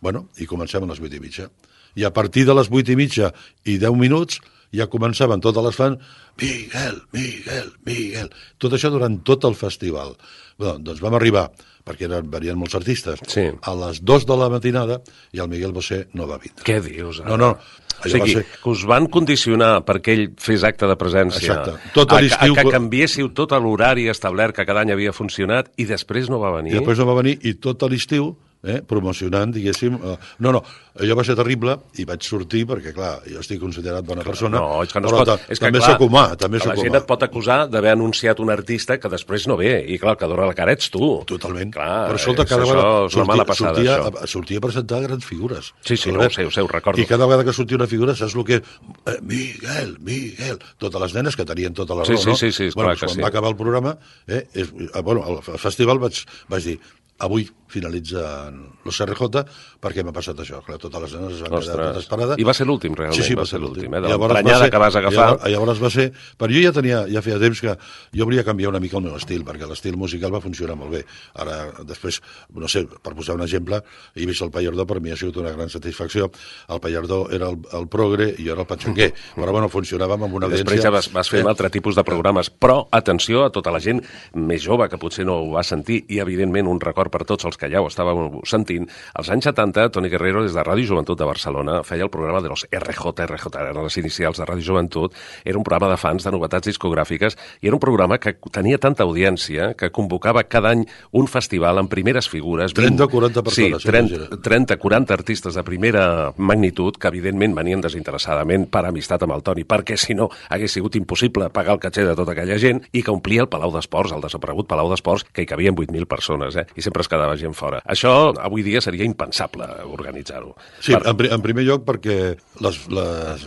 bueno, 0.00 0.28
i 0.38 0.46
comencem 0.46 0.82
a 0.82 0.86
les 0.86 0.98
vuit 1.00 1.12
i 1.14 1.20
mitja. 1.20 1.50
I 1.96 2.04
a 2.04 2.12
partir 2.12 2.46
de 2.46 2.54
les 2.54 2.68
vuit 2.70 2.88
i 2.88 2.96
mitja 2.96 3.32
i 3.64 3.76
deu 3.78 3.94
minuts 3.96 4.40
ja 4.72 4.86
començaven 4.86 5.40
totes 5.42 5.64
les 5.64 5.74
fans 5.74 5.98
Miguel, 6.40 7.02
Miguel, 7.12 7.72
Miguel. 7.84 8.30
Tot 8.58 8.72
això 8.72 8.88
durant 8.90 9.18
tot 9.24 9.44
el 9.44 9.54
festival. 9.54 10.14
Bé, 10.58 10.76
doncs 10.78 11.00
vam 11.00 11.14
arribar, 11.14 11.50
perquè 11.84 12.06
eren, 12.06 12.30
venien 12.30 12.56
molts 12.56 12.74
artistes, 12.78 13.18
sí. 13.26 13.48
a 13.60 13.74
les 13.74 14.00
dues 14.04 14.24
de 14.24 14.36
la 14.36 14.48
matinada 14.48 15.00
i 15.32 15.40
el 15.40 15.48
Miguel 15.48 15.72
Bosé 15.72 16.06
no 16.14 16.26
va 16.28 16.38
vindre. 16.38 16.62
Què 16.64 16.80
dius? 16.80 17.20
No, 17.26 17.36
no, 17.36 17.58
O 18.00 18.08
allò 18.08 18.12
sigui, 18.16 18.34
va 18.34 18.42
ser... 18.42 18.60
que 18.62 18.70
us 18.72 18.84
van 18.88 19.06
condicionar 19.12 19.70
perquè 19.86 20.16
ell 20.16 20.26
fes 20.40 20.64
acte 20.66 20.88
de 20.88 20.96
presència. 21.00 21.56
Exacte. 21.60 21.92
Tot 21.96 22.14
a, 22.16 22.20
a, 22.20 22.50
que 22.56 22.66
canviéssiu 22.72 23.30
tot 23.36 23.52
l'horari 23.60 24.08
establert 24.12 24.56
que 24.56 24.66
cada 24.68 24.84
any 24.84 24.94
havia 24.94 25.12
funcionat 25.16 25.70
i 25.76 25.88
després 25.88 26.30
no 26.32 26.40
va 26.42 26.54
venir. 26.56 26.74
I 26.74 26.80
després 26.80 27.02
no 27.02 27.08
va 27.10 27.18
venir 27.20 27.36
i 27.44 27.56
tot 27.60 27.84
l'estiu 27.90 28.32
eh, 28.64 28.80
promocionant, 28.86 29.52
diguéssim... 29.54 29.94
Eh, 29.96 30.16
no, 30.44 30.52
no, 30.52 30.60
allò 31.00 31.14
va 31.16 31.24
ser 31.24 31.36
terrible 31.38 31.76
i 32.00 32.04
vaig 32.08 32.22
sortir 32.26 32.64
perquè, 32.68 32.92
clar, 32.96 33.20
jo 33.24 33.40
estic 33.40 33.60
considerat 33.62 34.04
bona 34.04 34.24
persona, 34.26 34.58
No, 34.60 34.82
és 34.84 34.92
que 34.92 35.00
no 35.00 35.08
però 35.12 35.22
pot... 35.24 35.46
És 35.48 35.58
que, 35.58 35.64
també 35.66 35.80
clar, 35.80 35.94
sóc 35.94 36.04
humà, 36.08 36.24
també 36.40 36.58
la 36.60 36.64
sóc 36.66 36.80
gent 36.82 36.90
humà. 36.92 37.00
et 37.00 37.06
pot 37.08 37.22
acusar 37.24 37.58
d'haver 37.70 37.92
anunciat 37.94 38.40
un 38.44 38.50
artista 38.52 38.98
que 39.00 39.08
després 39.12 39.46
no 39.48 39.56
ve. 39.56 39.72
I 39.94 39.98
clar, 40.02 40.16
que 40.20 40.28
dona 40.28 40.48
la 40.50 40.54
cara 40.58 40.74
ets 40.76 40.90
tu. 40.92 41.08
Totalment. 41.30 41.72
Clar, 41.72 42.10
Però 42.10 42.18
escolta, 42.20 42.44
cada 42.44 42.66
vegada 42.68 43.24
mala 43.30 43.46
passada, 43.48 43.74
sortia, 43.74 43.96
això. 43.96 44.24
a- 44.24 44.26
sortia 44.26 44.58
a 44.58 44.64
presentar 44.66 45.00
grans 45.06 45.24
figures. 45.24 45.72
Sí, 45.86 45.96
sí, 45.96 46.12
no, 46.12 46.20
ho 46.26 46.30
sé, 46.30 46.44
ho 46.44 46.50
sé, 46.50 46.60
ho 46.60 46.68
recordo. 46.68 47.00
I 47.00 47.06
cada 47.06 47.24
vegada 47.30 47.44
que 47.48 47.52
sortia 47.56 47.78
una 47.80 47.86
figura, 47.88 48.14
saps 48.18 48.34
el 48.36 48.44
que... 48.44 48.60
Eh, 48.60 49.18
Miguel, 49.22 49.96
Miguel... 50.00 50.58
Totes 50.80 51.00
les 51.00 51.14
nenes 51.14 51.36
que 51.36 51.44
tenien 51.48 51.72
tota 51.74 51.94
la 51.94 52.04
Sí, 52.04 52.14
raó, 52.18 52.22
sí, 52.22 52.28
no? 52.30 52.36
sí, 52.36 52.52
sí, 52.52 52.64
és 52.70 52.74
bueno, 52.74 52.90
clar 52.90 52.98
que 53.00 53.06
quan 53.06 53.16
sí. 53.16 53.22
va 53.24 53.28
acabar 53.28 53.50
el 53.52 53.56
programa, 53.56 53.96
eh, 54.26 54.46
és, 54.54 54.68
eh, 54.72 55.02
bueno, 55.02 55.24
al 55.24 55.40
festival 55.58 55.98
vaig, 56.02 56.22
vaig 56.48 56.64
dir 56.64 56.78
avui 57.20 57.48
finalitza 57.70 58.50
los 58.84 58.98
RJ 59.04 59.44
perquè 59.80 60.02
m'ha 60.04 60.12
passat 60.12 60.40
això. 60.42 60.58
Clar, 60.66 60.78
totes 60.82 61.04
les 61.04 61.12
nenes 61.14 61.36
es 61.36 61.42
van 61.44 61.54
Ostres. 61.54 61.70
quedar 61.70 61.92
totes 61.94 62.08
parades. 62.10 62.40
I 62.42 62.46
va 62.46 62.54
ser 62.56 62.66
l'últim, 62.66 62.96
realment, 62.98 63.16
Sí, 63.16 63.28
sí, 63.28 63.36
va 63.38 63.44
va 63.44 63.46
ser 63.46 63.56
ser 63.56 63.60
l'últim, 63.62 63.94
eh, 63.94 64.00
de 64.00 64.08
l'emprenyada 64.10 64.68
que 64.70 64.80
vas 64.82 64.96
agafar. 64.96 65.26
Llavors, 65.30 65.50
llavors 65.54 65.82
va 65.84 65.90
ser... 65.94 66.06
Però 66.40 66.50
jo 66.52 66.62
ja 66.64 66.72
tenia, 66.74 67.04
ja 67.08 67.22
feia 67.22 67.38
temps 67.40 67.60
que 67.62 67.76
jo 68.16 68.26
volia 68.26 68.44
canviar 68.44 68.72
una 68.72 68.80
mica 68.82 68.98
el 68.98 69.04
meu 69.06 69.16
estil, 69.16 69.44
perquè 69.46 69.68
l'estil 69.68 69.96
musical 70.00 70.34
va 70.34 70.42
funcionar 70.42 70.76
molt 70.76 70.96
bé. 70.96 71.04
Ara, 71.40 71.60
després, 71.86 72.20
no 72.56 72.68
sé, 72.68 72.84
per 72.90 73.14
posar 73.14 73.36
un 73.38 73.44
exemple, 73.46 73.80
he 74.14 74.26
vist 74.28 74.42
el 74.42 74.50
Pallardó, 74.50 74.86
per 74.90 75.00
mi 75.00 75.14
ha 75.14 75.16
sigut 75.20 75.38
una 75.40 75.52
gran 75.54 75.70
satisfacció. 75.70 76.30
El 76.68 76.80
Pallardó 76.80 77.22
era 77.30 77.48
el, 77.52 77.60
el 77.78 77.88
progre 77.88 78.32
i 78.36 78.48
jo 78.48 78.56
era 78.56 78.66
el 78.66 78.68
patxanguer. 78.68 79.12
Però, 79.36 79.54
bueno, 79.54 79.70
funcionàvem 79.72 80.26
amb 80.26 80.40
una 80.40 80.50
I 80.50 80.58
després 80.58 80.82
ja 80.82 80.92
vas, 80.92 81.10
vas 81.14 81.30
fer 81.30 81.44
un 81.44 81.52
altre 81.52 81.70
tipus 81.70 81.96
de 81.96 82.04
programes. 82.04 82.50
Però, 82.50 82.82
atenció 82.90 83.46
a 83.46 83.54
tota 83.54 83.72
la 83.72 83.80
gent 83.80 84.02
més 84.34 84.64
jove 84.64 84.88
que 84.90 84.98
potser 85.00 85.24
no 85.28 85.38
ho 85.44 85.50
va 85.54 85.64
sentir 85.66 86.02
i, 86.08 86.20
evidentment, 86.20 86.68
un 86.70 86.80
record 86.82 87.09
per 87.10 87.24
tots 87.28 87.44
els 87.48 87.58
que 87.60 87.68
ja 87.72 87.82
ho 87.82 87.88
estàveu 87.90 88.40
sentint. 88.48 88.88
Als 89.14 89.30
anys 89.30 89.48
70, 89.50 89.88
Toni 89.94 90.08
Guerrero, 90.12 90.42
des 90.46 90.54
de 90.56 90.64
Ràdio 90.64 90.86
Joventut 90.92 91.18
de 91.18 91.28
Barcelona, 91.28 91.80
feia 91.84 92.04
el 92.06 92.10
programa 92.10 92.40
de 92.40 92.48
los 92.48 92.66
RJ, 92.70 93.26
RJ, 93.26 93.54
eren 93.60 93.82
les 93.84 93.96
inicials 94.00 94.38
de 94.40 94.46
Ràdio 94.48 94.66
Joventut. 94.70 95.14
Era 95.44 95.58
un 95.58 95.64
programa 95.64 95.92
de 95.92 95.98
fans 96.00 96.24
de 96.24 96.32
novetats 96.34 96.70
discogràfiques 96.70 97.36
i 97.60 97.68
era 97.68 97.76
un 97.76 97.82
programa 97.82 98.18
que 98.18 98.34
tenia 98.52 98.78
tanta 98.78 99.04
audiència 99.04 99.74
que 99.74 99.90
convocava 99.90 100.44
cada 100.44 100.70
any 100.74 100.86
un 101.12 101.26
festival 101.28 101.78
amb 101.78 101.90
primeres 101.90 102.28
figures. 102.28 102.74
30 102.74 103.04
o 103.04 103.08
40 103.08 103.42
persones, 103.42 103.82
Sí, 103.82 103.88
eh, 103.88 103.92
30, 103.92 104.14
imagina't. 104.14 104.42
30, 104.42 104.76
40 104.76 105.14
artistes 105.14 105.54
de 105.54 105.64
primera 105.64 106.32
magnitud 106.36 106.96
que 106.96 107.08
evidentment 107.08 107.54
venien 107.56 107.80
desinteressadament 107.82 108.68
per 108.70 108.84
amistat 108.86 109.22
amb 109.26 109.34
el 109.36 109.42
Toni, 109.42 109.64
perquè 109.64 109.96
si 109.98 110.14
no 110.14 110.28
hagués 110.48 110.72
sigut 110.72 110.96
impossible 110.96 111.50
pagar 111.50 111.74
el 111.74 111.80
caché 111.82 112.04
de 112.06 112.14
tota 112.16 112.32
aquella 112.32 112.58
gent 112.58 112.82
i 112.92 113.02
que 113.02 113.10
omplia 113.12 113.42
el 113.42 113.48
Palau 113.52 113.72
d'Esports, 113.74 114.12
el 114.16 114.22
desaparegut 114.24 114.68
Palau 114.70 114.90
d'Esports, 114.90 115.26
que 115.32 115.42
hi 115.42 115.48
cabien 115.50 115.74
8.000 115.76 116.06
persones, 116.06 116.56
eh? 116.56 116.66
i 116.76 116.82
sempre 116.82 116.99
es 117.00 117.08
quedava 117.08 117.36
gent 117.36 117.54
fora. 117.54 117.80
Això 117.86 118.32
avui 118.38 118.62
dia 118.62 118.80
seria 118.80 119.04
impensable 119.04 119.66
organitzar-ho. 119.90 120.54
Sí, 120.80 120.92
en, 120.94 121.16
pri- 121.16 121.30
en 121.32 121.42
primer 121.42 121.64
lloc 121.64 121.84
perquè 121.88 122.36
les, 122.60 122.78
les 122.88 123.46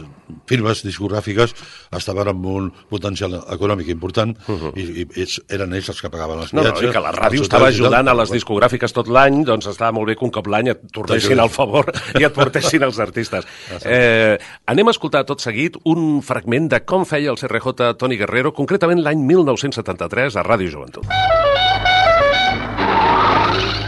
firmes 0.50 0.84
discogràfiques 0.86 1.54
estaven 1.94 2.28
amb 2.34 2.46
un 2.46 2.72
potencial 2.90 3.36
econòmic 3.54 3.88
important 3.90 4.36
uh 4.48 4.56
-huh. 4.60 4.72
i, 4.76 5.06
i 5.22 5.26
eren 5.50 5.74
ells 5.74 5.90
els 5.90 6.02
que 6.02 6.10
pagaven 6.10 6.40
els 6.40 6.54
No, 6.54 6.62
no, 6.64 6.72
viatges. 6.72 6.90
i 6.90 6.94
que 6.94 7.00
la 7.00 7.12
ràdio 7.12 7.42
estava 7.42 7.68
ajudant 7.68 8.08
a 8.08 8.14
les 8.14 8.32
discogràfiques 8.32 8.92
tot 8.94 9.08
l'any, 9.08 9.44
doncs 9.44 9.68
estava 9.68 9.92
molt 9.92 10.08
bé 10.08 10.16
que 10.16 10.26
un 10.26 10.32
cop 10.32 10.48
l'any 10.48 10.68
et 10.70 10.80
tornessin 10.92 11.40
al 11.40 11.50
favor 11.50 11.86
i 12.20 12.24
et 12.24 12.34
portessin 12.34 12.84
els 12.84 13.00
artistes. 13.00 13.46
Eh, 13.86 14.38
anem 14.66 14.88
a 14.88 14.92
escoltar 14.92 15.24
tot 15.26 15.40
seguit 15.42 15.78
un 15.86 16.22
fragment 16.22 16.68
de 16.70 16.80
com 16.86 17.06
feia 17.06 17.30
el 17.32 17.38
CRJ 17.38 17.94
Toni 17.98 18.18
Guerrero, 18.18 18.52
concretament 18.54 19.02
l'any 19.04 19.20
1973 19.24 20.36
a 20.36 20.44
Ràdio 20.44 20.70
Joventut. 20.72 21.06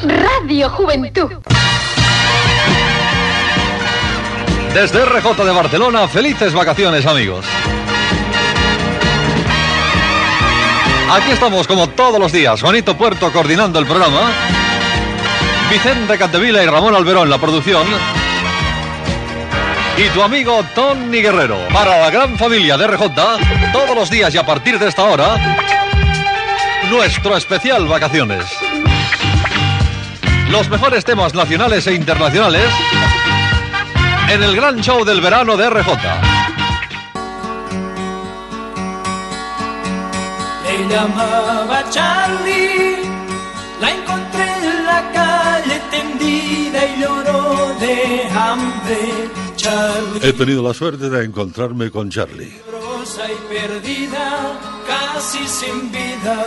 Radio 0.04 0.70
Juventud. 0.70 1.32
Desde 4.74 5.06
RJ 5.06 5.46
de 5.46 5.52
Barcelona, 5.52 6.08
felices 6.08 6.54
vacaciones 6.54 7.06
amigos. 7.06 7.46
Aquí 11.12 11.32
estamos 11.32 11.68
como 11.68 11.90
todos 11.90 12.20
los 12.20 12.32
días, 12.32 12.62
Juanito 12.62 12.98
Puerto 12.98 13.32
coordinando 13.32 13.80
el 13.80 13.86
programa, 13.86 14.32
Vicente 15.70 16.18
Cantevila 16.18 16.64
y 16.64 16.66
Ramón 16.66 16.96
Alberón 16.96 17.30
la 17.30 17.38
producción, 17.38 17.86
y 19.98 20.10
tu 20.10 20.22
amigo 20.22 20.64
Tony 20.74 21.22
Guerrero. 21.22 21.58
Para 21.72 22.00
la 22.00 22.10
gran 22.10 22.38
familia 22.38 22.76
de 22.76 22.88
RJ, 22.88 23.06
todos 23.72 23.96
los 23.96 24.10
días 24.10 24.34
y 24.34 24.38
a 24.38 24.46
partir 24.46 24.78
de 24.78 24.90
esta 24.90 25.04
hora, 25.04 25.58
nuestro 26.90 27.38
especial 27.38 27.88
vacaciones. 27.88 28.46
Los 30.52 30.70
mejores 30.70 31.04
temas 31.04 31.34
nacionales 31.34 31.86
e 31.88 31.94
internacionales 31.94 32.64
en 34.30 34.44
el 34.44 34.56
gran 34.56 34.80
show 34.82 35.04
del 35.04 35.20
verano 35.22 35.58
de 35.58 35.70
RJ. 35.70 35.90
Le 40.64 40.88
llamaba 40.90 41.84
Charlie, 41.90 42.98
la 43.82 43.92
encontré 43.92 44.44
en 44.44 44.86
la 44.86 45.12
calle 45.12 45.82
tendida 45.92 46.86
y 46.86 47.02
lloró 47.02 47.76
de 47.80 48.28
hambre. 48.34 49.30
Charlie, 49.56 50.20
He 50.30 50.34
tenido 50.34 50.64
la 50.64 50.74
suerte 50.74 51.10
de 51.10 51.26
encontrarme 51.26 51.90
con 51.92 52.10
Charlie. 52.10 52.62
rosa 52.72 53.24
y 53.32 53.54
perdida, 53.54 54.60
casi 54.88 55.48
sin 55.48 55.92
vida, 55.92 56.46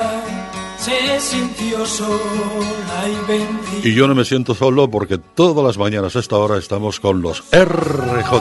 se 0.89 1.21
sintió 1.21 1.85
sola 1.87 2.19
y 3.07 3.31
vendida. 3.31 3.89
Y 3.89 3.95
yo 3.95 4.09
no 4.09 4.15
me 4.15 4.25
siento 4.25 4.55
solo 4.55 4.91
porque 4.91 5.19
todas 5.19 5.65
las 5.65 5.79
mañanas 5.79 6.17
a 6.17 6.21
esta 6.21 6.37
hora 6.37 6.59
estamos 6.59 7.01
con 7.01 7.21
los 7.23 7.43
RJ. 7.53 8.33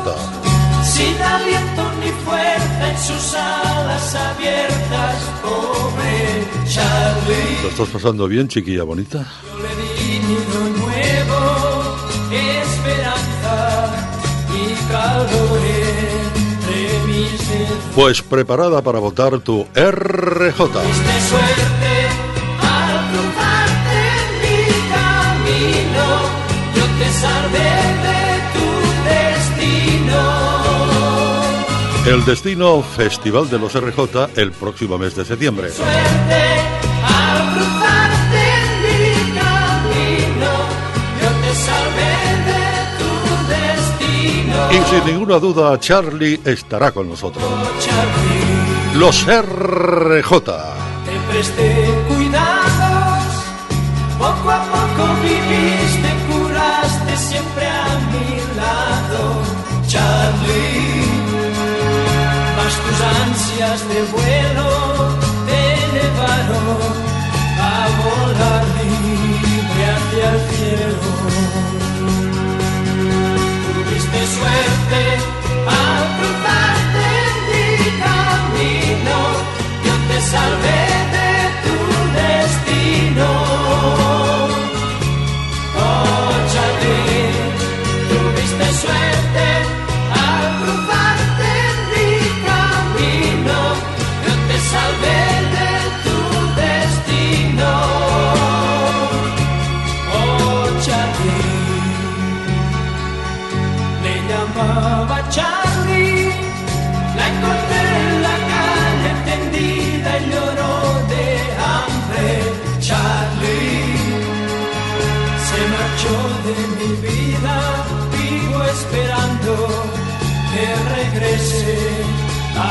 Sin 0.84 1.22
aliento 1.22 1.84
ni 2.02 2.12
fuerza 2.26 2.92
en 2.92 2.98
sus 2.98 3.34
alas 3.34 4.16
abiertas, 4.16 5.24
pobre 5.42 6.48
Charlie. 6.70 7.64
¿Lo 7.64 7.70
estás 7.70 7.90
pasando 7.90 8.28
bien, 8.28 8.48
chiquilla 8.48 8.84
bonita? 8.84 9.26
Yo 9.50 9.58
le 9.60 9.70
di 9.76 10.20
nido 10.20 10.60
nuevo, 10.80 11.96
esperanza 12.32 13.92
y 14.54 14.92
calor. 14.92 15.58
Pues 17.96 18.22
preparada 18.22 18.84
para 18.84 19.00
votar 19.00 19.40
tu 19.40 19.66
RJ. 19.74 20.62
El 32.08 32.24
destino 32.24 32.82
Festival 32.82 33.50
de 33.50 33.60
los 33.60 33.74
RJ 33.74 34.30
el 34.38 34.54
próximo 34.54 34.98
mes 34.98 35.14
de 35.14 35.26
septiembre. 35.26 35.70
Suerte 35.72 36.58
en 38.32 38.82
mi 38.82 39.38
camino, 39.38 40.52
yo 41.22 41.30
te 41.44 41.52
salvé 41.54 42.16
de 42.48 42.64
tu 42.98 43.12
destino. 43.52 44.58
Y 44.72 44.80
sin 44.90 45.04
ninguna 45.14 45.38
duda, 45.38 45.78
Charlie 45.82 46.40
estará 46.46 46.92
con 46.94 47.10
nosotros. 47.10 47.44
Charlie, 47.82 48.98
Los 48.98 49.26
RJ. 49.28 50.32
te 51.04 51.20
presté 51.30 51.94
cuidados, 52.08 53.26
poco 54.18 54.50
a 54.50 54.64
poco 54.64 55.04
viviste, 55.24 56.07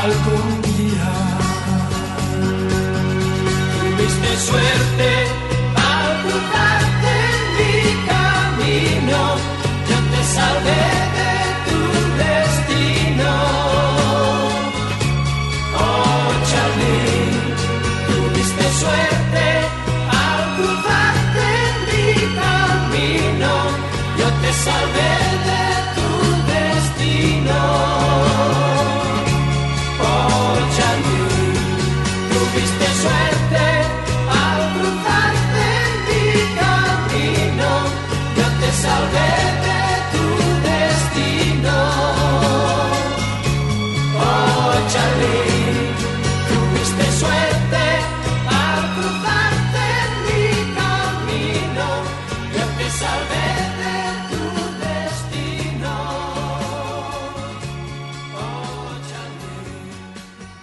algún 0.07 0.56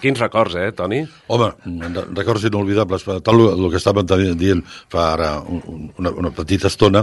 Quins 0.05 0.19
records, 0.21 0.53
eh, 0.61 0.71
Toni? 0.77 0.99
Home, 1.33 1.47
re- 1.65 2.03
records 2.13 2.43
inolvidables. 2.45 3.01
Per 3.07 3.15
Tal 3.25 3.39
el 3.41 3.63
que 3.73 3.79
estàvem 3.79 4.05
tenint- 4.05 4.37
dient 4.37 4.61
fa 4.93 5.13
ara 5.15 5.39
un- 5.41 5.63
un- 5.65 5.87
una, 5.97 6.11
una 6.11 6.29
petita 6.29 6.67
estona, 6.69 7.01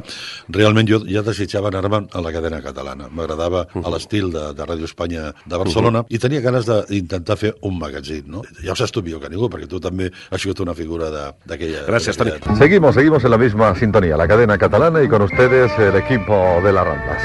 realment 0.48 0.86
jo 0.88 1.00
ja 1.08 1.22
desitjava 1.26 1.66
anar-me'n 1.72 2.06
a 2.14 2.20
la 2.22 2.30
cadena 2.30 2.60
catalana. 2.62 3.08
M'agradava 3.10 3.64
a 3.74 3.90
l'estil 3.90 4.30
de, 4.30 4.44
de 4.54 4.62
Ràdio 4.70 4.84
Espanya 4.86 5.32
de 5.44 5.58
Barcelona 5.58 6.04
i 6.08 6.18
tenia 6.22 6.40
ganes 6.40 6.64
d'intentar 6.70 7.36
fer 7.36 7.56
un 7.62 7.76
magazín, 7.80 8.22
no? 8.30 8.42
Ja 8.62 8.70
ho 8.70 8.76
saps 8.78 8.92
tu 8.94 9.02
millor 9.02 9.20
que 9.20 9.28
ningú, 9.34 9.50
perquè 9.50 9.66
tu 9.66 9.80
també 9.80 10.12
has 10.30 10.40
sigut 10.40 10.60
una 10.60 10.74
figura 10.74 11.10
de- 11.10 11.32
d'aquella... 11.44 11.82
Gràcies, 11.88 12.16
Toni. 12.16 12.30
Seguimos, 12.56 12.94
seguimos 12.94 13.24
en 13.24 13.30
la 13.32 13.38
misma 13.38 13.74
sintonía, 13.74 14.16
la 14.16 14.28
cadena 14.28 14.56
catalana 14.56 15.02
y 15.02 15.08
con 15.08 15.22
ustedes 15.22 15.72
el 15.80 15.96
equipo 15.96 16.60
de 16.62 16.72
las 16.72 16.86
Ramblas. 16.86 17.22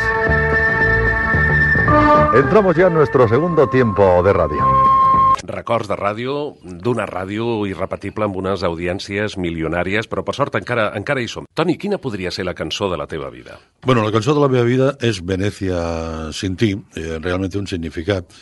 Entramos 2.33 2.75
ya 2.75 2.87
en 2.87 2.93
nuestro 2.95 3.27
segundo 3.27 3.69
tiempo 3.69 4.23
de 4.23 4.33
radio. 4.33 4.96
Records 5.45 5.89
de 5.89 5.95
ràdio, 5.99 6.33
d'una 6.63 7.05
ràdio 7.05 7.65
irrepetible 7.69 8.25
amb 8.25 8.37
unes 8.39 8.63
audiències 8.65 9.37
milionàries, 9.37 10.09
però 10.09 10.23
per 10.25 10.35
sort 10.37 10.57
encara, 10.57 10.89
encara 10.97 11.21
hi 11.21 11.29
som. 11.31 11.47
Toni, 11.53 11.77
quina 11.77 11.99
podria 12.01 12.31
ser 12.33 12.47
la 12.47 12.55
cançó 12.57 12.89
de 12.89 12.97
la 12.97 13.07
teva 13.07 13.29
vida? 13.29 13.59
Bueno, 13.85 14.03
la 14.05 14.11
cançó 14.11 14.33
de 14.33 14.43
la 14.43 14.49
meva 14.51 14.65
vida 14.67 14.93
és 15.01 15.21
Venècia 15.21 15.81
sin 16.33 16.57
ti, 16.57 16.73
eh, 16.95 17.17
realment 17.19 17.53
té 17.53 17.61
un 17.61 17.69
significat. 17.69 18.33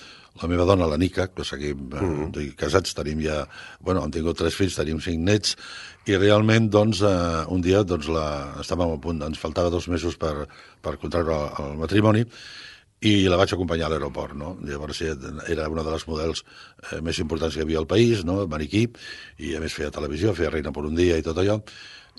La 0.41 0.50
meva 0.52 0.66
dona, 0.68 0.88
la 0.91 0.98
Nica, 1.00 1.30
que 1.32 1.46
seguim 1.48 1.86
eh, 1.96 2.02
mm. 2.02 2.56
casats, 2.60 2.96
tenim 2.96 3.22
ja... 3.24 3.46
Bueno, 3.80 4.04
hem 4.04 4.12
tingut 4.12 4.39
tres 4.39 4.56
fills, 4.56 4.76
tenim 4.76 5.00
cinc 5.04 5.24
nets, 5.24 5.56
i 6.12 6.18
realment, 6.20 6.68
doncs, 6.72 7.02
eh, 7.08 7.46
un 7.56 7.64
dia 7.64 7.86
doncs, 7.88 8.10
la, 8.12 8.28
estàvem 8.62 8.91
a 8.93 9.00
punt, 9.02 9.24
ens 9.26 9.39
faltava 9.39 9.72
dos 9.72 9.88
mesos 9.88 10.20
per, 10.20 10.50
per 10.84 10.98
contraure 11.02 11.38
el, 11.38 11.48
el 11.64 11.80
matrimoni, 11.80 12.26
i 13.06 13.28
la 13.30 13.38
vaig 13.38 13.53
acompanyar 13.53 13.88
a 13.88 13.93
l'aeroport, 13.93 14.34
no? 14.38 14.56
Llavors 14.66 15.01
era 15.06 15.68
una 15.70 15.84
de 15.86 15.91
les 15.93 16.06
models 16.10 16.41
eh, 16.45 17.01
més 17.06 17.20
importants 17.22 17.53
que 17.53 17.62
hi 17.62 17.66
havia 17.68 17.82
al 17.82 17.89
país, 17.89 18.24
no? 18.26 18.39
Maniquí, 18.49 18.88
i 19.45 19.53
a 19.56 19.62
més 19.62 19.76
feia 19.78 19.93
televisió, 19.93 20.34
feia 20.38 20.49
Reina 20.53 20.74
per 20.74 20.86
un 20.89 20.97
dia 20.97 21.20
i 21.20 21.26
tot 21.26 21.38
allò. 21.41 21.60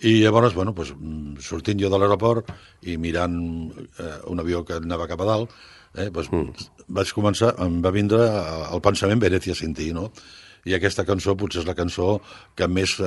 I 0.07 0.18
llavors, 0.20 0.55
bueno, 0.55 0.74
pues, 0.76 0.93
mm, 0.93 1.41
sortint 1.41 1.80
jo 1.80 1.91
de 1.91 1.99
l'aeroport 1.99 2.53
i 2.84 2.99
mirant 3.01 3.37
eh, 3.72 4.18
un 4.30 4.41
avió 4.41 4.62
que 4.64 4.76
anava 4.76 5.09
cap 5.09 5.22
a 5.24 5.28
dalt, 5.30 5.55
eh, 5.97 6.11
pues, 6.12 6.28
mm. 6.30 6.66
vaig 6.99 7.12
començar, 7.16 7.55
em 7.64 7.80
va 7.82 7.95
vindre 7.95 8.20
eh, 8.28 8.66
el 8.70 8.84
pensament 8.84 9.22
Venècia 9.22 9.57
sin 9.57 9.74
ti, 9.74 9.93
no? 9.97 10.11
I 10.66 10.74
aquesta 10.74 11.06
cançó 11.06 11.36
potser 11.38 11.62
és 11.62 11.68
la 11.68 11.76
cançó 11.78 12.16
que 12.58 12.66
més 12.68 12.96
eh, 13.00 13.06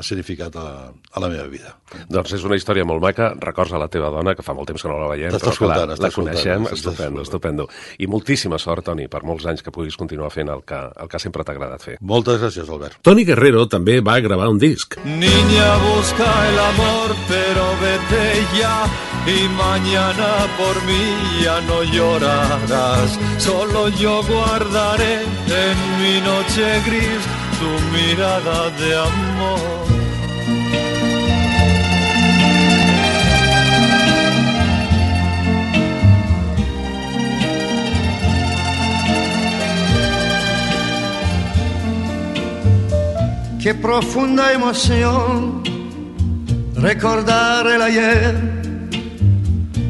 ha 0.00 0.04
significat 0.06 0.56
a, 0.56 0.66
a 0.90 1.22
la 1.22 1.30
meva 1.32 1.46
vida. 1.52 1.74
Doncs 2.12 2.34
és 2.38 2.46
una 2.48 2.56
història 2.58 2.86
molt 2.88 3.02
maca, 3.04 3.30
records 3.42 3.74
a 3.76 3.80
la 3.80 3.88
teva 3.92 4.10
dona, 4.14 4.34
que 4.36 4.44
fa 4.46 4.54
molt 4.56 4.70
temps 4.72 4.82
que 4.82 4.90
no 4.90 4.98
la 5.02 5.10
veiem, 5.12 5.36
però 5.36 5.42
que 5.42 5.50
la, 5.50 5.56
escoltant, 5.56 5.94
la 6.06 6.12
coneixem, 6.14 6.68
estupendo, 6.72 7.24
estupendo. 7.26 7.68
I 8.00 8.08
moltíssima 8.10 8.58
sort, 8.62 8.86
Toni, 8.86 9.08
per 9.12 9.22
molts 9.28 9.46
anys 9.50 9.64
que 9.66 9.74
puguis 9.74 9.98
continuar 9.98 10.30
fent 10.34 10.52
el 10.52 10.64
que, 10.66 10.78
el 11.02 11.10
que 11.12 11.20
sempre 11.22 11.44
t'ha 11.44 11.56
agradat 11.56 11.84
fer. 11.84 11.98
Moltes 12.00 12.40
gràcies, 12.42 12.70
Albert. 12.70 13.00
Toni 13.06 13.26
Guerrero 13.28 13.66
també 13.70 14.00
va 14.00 14.18
gravar 14.24 14.48
un 14.52 14.62
disc. 14.62 14.96
Niña, 15.04 15.68
busca 15.84 16.30
el 16.48 16.62
amor, 16.70 17.16
pero 17.28 17.68
vete 17.82 18.24
ya. 18.56 18.76
Y 19.26 19.48
mañana 19.48 20.46
por 20.56 20.80
mí 20.84 21.42
ya 21.42 21.60
no 21.62 21.82
llorarás. 21.82 23.18
Solo 23.38 23.88
yo 23.88 24.22
guardaré 24.22 25.22
en 25.22 25.76
mi 26.00 26.20
noche 26.20 26.80
gris 26.86 27.22
tu 27.58 27.70
mirada 27.94 28.70
de 28.80 28.90
amor. 29.08 29.86
Qué 43.60 43.74
profunda 43.74 44.52
emoción 44.52 45.64
recordar 46.76 47.66
el 47.66 47.82
ayer, 47.82 48.34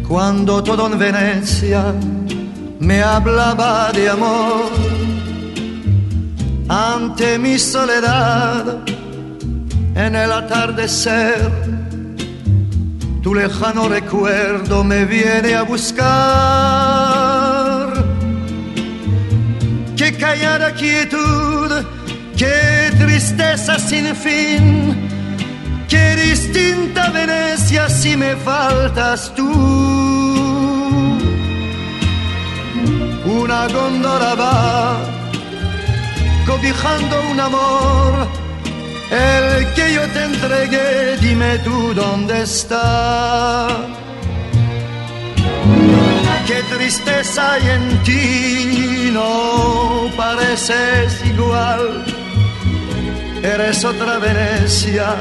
cuando 0.09 0.63
todo 0.63 0.87
en 0.87 0.99
Venecia 0.99 1.93
me 2.81 3.03
hablaba 3.03 3.93
de 3.93 4.09
amor. 4.09 4.86
Ante 6.69 7.39
mi 7.39 7.61
soledad, 7.61 8.79
en 9.95 10.17
el 10.17 10.33
atardecer, 10.33 11.49
tu 13.23 13.33
lejano 13.33 13.89
recuerdo 13.89 14.83
me 14.83 15.05
viene 15.05 15.55
a 15.55 15.63
buscar. 15.63 16.07
Qué 19.97 20.17
callada 20.17 20.75
quietud, 20.75 21.71
qué 22.37 22.91
tristeza 22.99 23.79
sin 23.79 24.17
fin, 24.17 25.09
qué 25.89 26.17
distinta 26.17 27.11
Venecia 27.11 27.89
si 27.89 28.17
me 28.17 28.35
faltas 28.35 29.33
tú. 29.37 29.53
Una 33.25 33.69
góndola 33.69 34.35
va 34.35 35.16
cobijando 36.47 37.21
un 37.31 37.41
amor, 37.41 38.29
el 39.11 39.75
que 39.75 39.95
yo 39.95 40.03
te 40.09 40.25
entregué, 40.25 41.17
dime 41.21 41.59
tú 41.59 41.93
dónde 41.95 42.43
está. 42.43 43.69
Qué 46.47 46.63
tristeza 46.75 47.55
hay 47.55 47.69
en 47.69 48.03
ti, 48.05 49.11
no 49.13 50.09
pareces 50.17 51.21
igual. 51.25 52.05
Eres 53.43 53.85
otra 53.85 54.19
Venecia, 54.19 55.17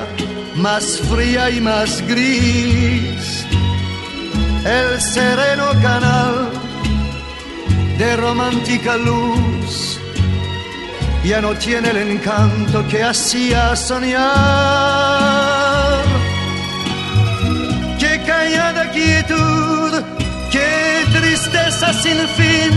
más 0.55 0.99
fría 1.09 1.49
y 1.49 1.59
más 1.61 2.01
gris. 2.07 3.45
El 4.63 5.01
sereno 5.01 5.71
canal 5.81 6.49
de 7.97 8.17
romántica 8.17 8.97
luz 8.97 9.94
ya 11.27 11.41
no 11.41 11.53
tiene 11.55 11.89
el 11.89 11.97
encanto 11.97 12.87
que 12.87 13.03
hacía 13.03 13.75
soñar. 13.75 14.23
Qué 17.99 18.21
callada 18.25 18.91
quietud, 18.91 20.03
qué 20.51 21.03
tristeza 21.17 21.93
sin 21.93 22.19
fin, 22.37 22.73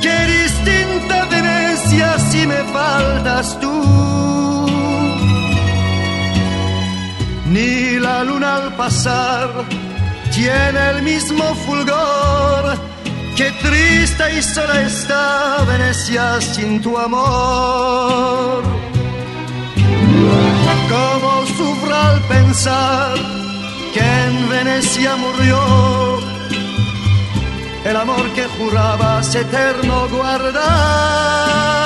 qué 0.00 0.16
distinta 0.38 1.24
Venecia 1.26 2.18
si 2.30 2.46
me 2.46 2.62
faltas 2.72 3.58
tú. 3.60 3.74
Ni 7.46 7.98
la 7.98 8.22
luna 8.24 8.56
al 8.56 8.74
pasar 8.74 9.48
tiene 10.32 10.90
el 10.90 11.02
mismo 11.02 11.54
fulgor. 11.66 12.93
Qué 13.36 13.50
triste 13.50 14.38
y 14.38 14.42
sola 14.42 14.82
está 14.82 15.64
Venecia 15.64 16.40
sin 16.40 16.80
tu 16.80 16.96
amor. 16.96 18.62
Cómo 20.88 21.46
sufro 21.46 21.94
al 21.94 22.20
pensar 22.28 23.14
que 23.92 24.00
en 24.00 24.48
Venecia 24.48 25.16
murió 25.16 25.58
el 27.84 27.96
amor 27.96 28.32
que 28.34 28.44
jurabas 28.44 29.34
eterno 29.34 30.08
guardar. 30.08 31.83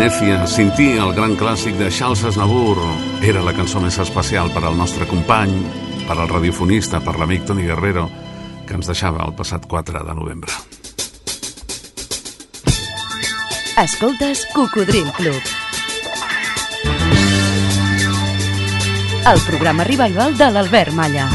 Venècia, 0.00 0.46
sin 0.48 0.70
ti, 0.72 0.86
el 0.96 1.10
gran 1.12 1.34
clàssic 1.36 1.74
de 1.76 1.90
Charles 1.92 2.22
Aznavour, 2.24 2.78
era 3.20 3.42
la 3.44 3.52
cançó 3.52 3.82
més 3.84 3.98
especial 4.00 4.48
per 4.48 4.62
al 4.64 4.78
nostre 4.78 5.04
company, 5.04 5.52
per 6.08 6.14
al 6.16 6.30
radiofonista, 6.30 7.02
per 7.04 7.18
l'amic 7.20 7.44
Toni 7.44 7.66
Guerrero, 7.68 8.06
que 8.64 8.78
ens 8.78 8.88
deixava 8.88 9.20
el 9.26 9.34
passat 9.36 9.66
4 9.68 10.00
de 10.06 10.14
novembre. 10.16 10.56
Escoltes 13.84 14.46
Cocodril 14.54 15.12
Club. 15.20 15.52
El 19.34 19.44
programa 19.50 19.84
revival 19.84 20.32
de 20.40 20.48
l'Albert 20.56 20.96
Malla. 20.96 21.28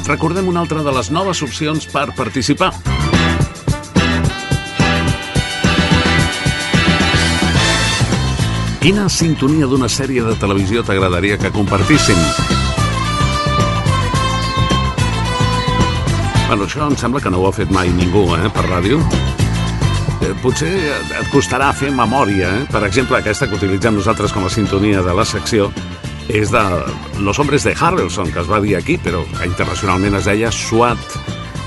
Et 0.00 0.12
recordem 0.16 0.48
una 0.48 0.64
altra 0.64 0.80
de 0.80 0.96
les 0.96 1.12
noves 1.12 1.44
opcions 1.44 1.84
per 1.92 2.08
participar. 2.16 2.72
Quina 8.82 9.04
sintonia 9.06 9.68
d'una 9.70 9.86
sèrie 9.86 10.24
de 10.26 10.32
televisió 10.42 10.80
t'agradaria 10.82 11.36
que 11.38 11.52
compartíssim? 11.54 12.18
Bueno, 16.48 16.66
això 16.66 16.88
em 16.88 16.96
sembla 16.98 17.22
que 17.22 17.30
no 17.30 17.38
ho 17.38 17.46
ha 17.46 17.52
fet 17.54 17.70
mai 17.70 17.92
ningú, 17.94 18.24
eh, 18.34 18.50
per 18.50 18.64
ràdio. 18.66 18.98
Eh, 20.26 20.34
Potser 20.42 20.72
et 21.20 21.30
costarà 21.30 21.70
fer 21.72 21.92
memòria, 21.94 22.50
eh? 22.58 22.66
Per 22.72 22.82
exemple, 22.82 23.18
aquesta 23.18 23.46
que 23.46 23.54
utilitzem 23.54 23.94
nosaltres 23.94 24.32
com 24.32 24.46
a 24.46 24.50
sintonia 24.50 25.00
de 25.00 25.14
la 25.14 25.24
secció 25.24 25.70
és 26.28 26.50
de 26.50 26.66
Los 27.20 27.38
Hombres 27.38 27.62
de 27.62 27.76
Harrelson, 27.78 28.32
que 28.32 28.40
es 28.40 28.50
va 28.50 28.60
dir 28.60 28.74
aquí, 28.74 28.98
però 28.98 29.22
internacionalment 29.46 30.16
es 30.18 30.24
deia 30.24 30.50
SWAT, 30.50 30.98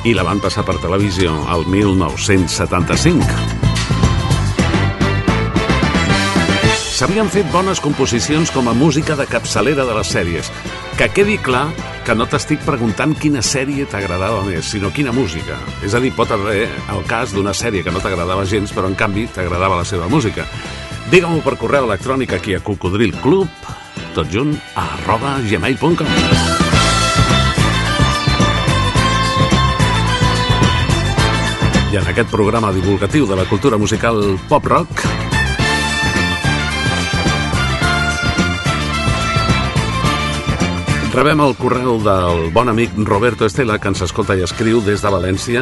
i 0.04 0.14
la 0.14 0.24
van 0.24 0.44
passar 0.44 0.66
per 0.66 0.82
televisió 0.84 1.32
al 1.48 1.66
1975. 1.66 3.55
S'havien 6.96 7.28
fet 7.28 7.50
bones 7.52 7.82
composicions 7.84 8.48
com 8.56 8.70
a 8.72 8.74
música 8.74 9.18
de 9.20 9.26
capçalera 9.28 9.84
de 9.84 9.96
les 9.98 10.08
sèries. 10.16 10.48
Que 10.96 11.10
quedi 11.12 11.34
clar 11.44 11.66
que 12.08 12.14
no 12.16 12.24
t'estic 12.24 12.62
preguntant 12.64 13.12
quina 13.20 13.42
sèrie 13.44 13.84
t'agradava 13.92 14.46
més, 14.46 14.70
sinó 14.72 14.94
quina 14.96 15.12
música. 15.12 15.58
És 15.84 15.92
a 15.92 16.00
dir, 16.00 16.14
pot 16.16 16.32
haver 16.32 16.70
el 16.94 17.04
cas 17.10 17.34
d'una 17.36 17.52
sèrie 17.52 17.84
que 17.84 17.92
no 17.92 18.00
t'agradava 18.00 18.46
gens, 18.48 18.72
però 18.72 18.88
en 18.88 18.96
canvi 18.96 19.26
t'agradava 19.28 19.82
la 19.82 19.84
seva 19.84 20.08
música. 20.08 20.48
Digue-m'ho 21.12 21.44
per 21.44 21.58
correu 21.60 21.90
electrònic 21.90 22.38
aquí 22.38 22.56
a 22.56 22.64
Cocodril 22.64 23.12
Club, 23.20 23.52
tot 24.16 24.32
junt, 24.32 24.56
a 24.80 24.88
arroba 24.96 25.36
gmail.com. 25.44 26.08
I 31.92 32.00
en 32.00 32.08
aquest 32.08 32.32
programa 32.32 32.72
divulgatiu 32.72 33.28
de 33.28 33.36
la 33.36 33.50
cultura 33.52 33.76
musical 33.76 34.24
pop-rock 34.48 35.25
Rebem 41.16 41.40
el 41.40 41.54
correu 41.56 41.96
del 42.04 42.50
bon 42.52 42.68
amic 42.68 42.92
Roberto 43.08 43.46
Estela, 43.48 43.78
que 43.80 43.88
ens 43.88 44.02
escolta 44.04 44.36
i 44.36 44.42
escriu 44.44 44.82
des 44.84 45.00
de 45.00 45.12
València. 45.14 45.62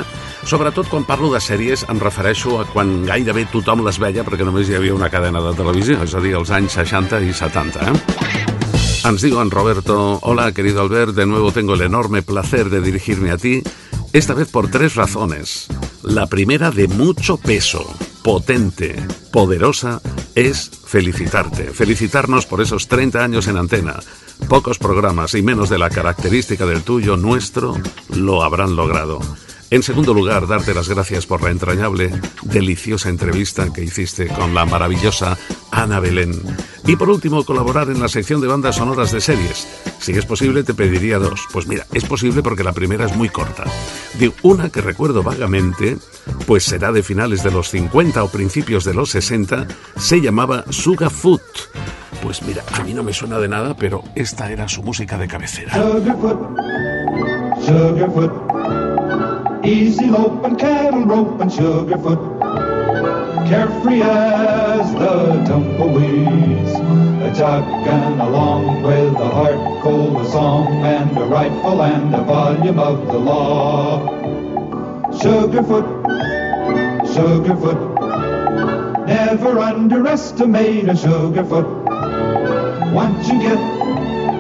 Sobretot 0.50 0.90
quan 0.90 1.06
parlo 1.06 1.30
de 1.30 1.38
sèries 1.46 1.84
em 1.94 2.00
refereixo 2.02 2.56
a 2.58 2.66
quan 2.72 3.04
gairebé 3.06 3.44
tothom 3.52 3.84
les 3.86 4.00
veia 4.02 4.26
perquè 4.26 4.48
només 4.48 4.66
hi 4.72 4.80
havia 4.80 4.96
una 4.98 5.12
cadena 5.14 5.44
de 5.46 5.54
televisió, 5.54 6.00
és 6.02 6.16
a 6.18 6.24
dir, 6.26 6.34
els 6.40 6.50
anys 6.50 6.74
60 6.80 7.22
i 7.22 7.38
70. 7.38 7.86
Eh? 7.86 8.34
Ens 9.12 9.28
diu 9.28 9.38
en 9.44 9.54
Roberto, 9.54 10.00
hola 10.26 10.50
querido 10.58 10.82
Albert, 10.82 11.14
de 11.14 11.28
nuevo 11.30 11.52
tengo 11.52 11.78
el 11.78 11.86
enorme 11.86 12.24
placer 12.24 12.72
de 12.72 12.82
dirigirme 12.82 13.30
a 13.30 13.38
ti, 13.38 13.60
esta 14.14 14.36
vez 14.36 14.50
por 14.50 14.70
tres 14.70 14.96
razones. 14.96 15.68
La 16.04 16.28
primera 16.28 16.70
de 16.70 16.88
mucho 16.88 17.38
peso, 17.38 17.84
potente, 18.22 18.96
poderosa, 19.32 20.02
es 20.36 20.70
felicitarte. 20.86 21.72
Felicitarnos 21.72 22.46
por 22.46 22.62
esos 22.62 22.88
30 22.88 23.24
años 23.24 23.48
en 23.48 23.58
antena. 23.58 24.00
Pocos 24.48 24.78
programas 24.78 25.34
y 25.34 25.42
menos 25.42 25.70
de 25.70 25.80
la 25.80 25.90
característica 25.90 26.68
del 26.68 26.84
tuyo, 26.84 27.18
nuestro, 27.18 27.76
lo 28.16 28.44
habrán 28.44 28.76
logrado. 28.76 29.20
En 29.74 29.82
segundo 29.82 30.14
lugar, 30.14 30.46
darte 30.46 30.72
las 30.72 30.88
gracias 30.88 31.26
por 31.26 31.42
la 31.42 31.50
entrañable, 31.50 32.12
deliciosa 32.44 33.10
entrevista 33.10 33.74
que 33.74 33.84
hiciste 33.84 34.28
con 34.28 34.54
la 34.54 34.66
maravillosa 34.66 35.36
Ana 35.72 36.00
Belén. 36.00 36.40
Y 36.86 36.96
por 36.96 37.10
último, 37.10 37.44
colaborar 37.44 37.90
en 37.90 38.00
la 38.00 38.08
sección 38.08 38.40
de 38.40 38.46
bandas 38.46 38.76
sonoras 38.76 39.12
de 39.12 39.20
series. 39.20 39.68
Si 39.98 40.12
es 40.12 40.28
posible, 40.28 40.62
te 40.62 40.76
pediría 40.76 41.18
dos. 41.18 41.48
Pues 41.52 41.66
mira, 41.66 41.88
es 41.92 42.06
posible 42.06 42.44
porque 42.44 42.64
la 42.64 42.72
primera 42.72 43.06
es 43.06 43.16
muy 43.16 43.30
corta. 43.30 43.64
De 44.20 44.32
una 44.44 44.70
que 44.70 44.82
recuerdo 44.82 45.24
vagamente, 45.24 45.98
pues 46.46 46.66
será 46.66 46.92
de 46.92 47.02
finales 47.02 47.42
de 47.42 47.50
los 47.50 47.72
50 47.72 48.24
o 48.24 48.28
principios 48.28 48.84
de 48.84 48.94
los 48.94 49.10
60, 49.10 49.66
se 49.98 50.22
llamaba 50.22 50.66
Suga 50.70 51.10
Food. 51.10 51.42
Pues 52.22 52.44
mira, 52.44 52.64
a 52.74 52.84
mí 52.84 52.94
no 52.94 53.02
me 53.02 53.12
suena 53.12 53.40
de 53.40 53.48
nada, 53.48 53.76
pero 53.76 54.04
esta 54.14 54.52
era 54.52 54.68
su 54.68 54.84
música 54.84 55.18
de 55.18 55.28
cabecera. 55.28 55.74
Easy 59.64 60.08
loping, 60.08 60.56
cattle 60.58 61.06
roping, 61.06 61.50
Sugarfoot, 61.50 62.40
carefree 63.48 64.02
as 64.02 64.94
the 64.94 65.44
tumbleweeds, 65.48 66.72
a 67.24 67.34
jogging 67.34 68.20
along 68.20 68.84
with 68.84 69.14
a 69.16 69.30
heart 69.30 69.84
full 69.84 70.18
of 70.18 70.28
song 70.28 70.68
and 70.84 71.18
a 71.18 71.26
rifle 71.26 71.82
and 71.82 72.14
a 72.14 72.24
volume 72.24 72.80
of 72.80 73.08
the 73.08 73.18
law. 73.18 74.06
Sugarfoot, 75.12 75.88
Sugarfoot, 77.14 79.08
never 79.08 79.60
underestimate 79.60 80.90
a 80.90 80.94
Sugarfoot. 80.94 81.84
Once 82.94 83.28
you 83.30 83.40
get 83.40 83.83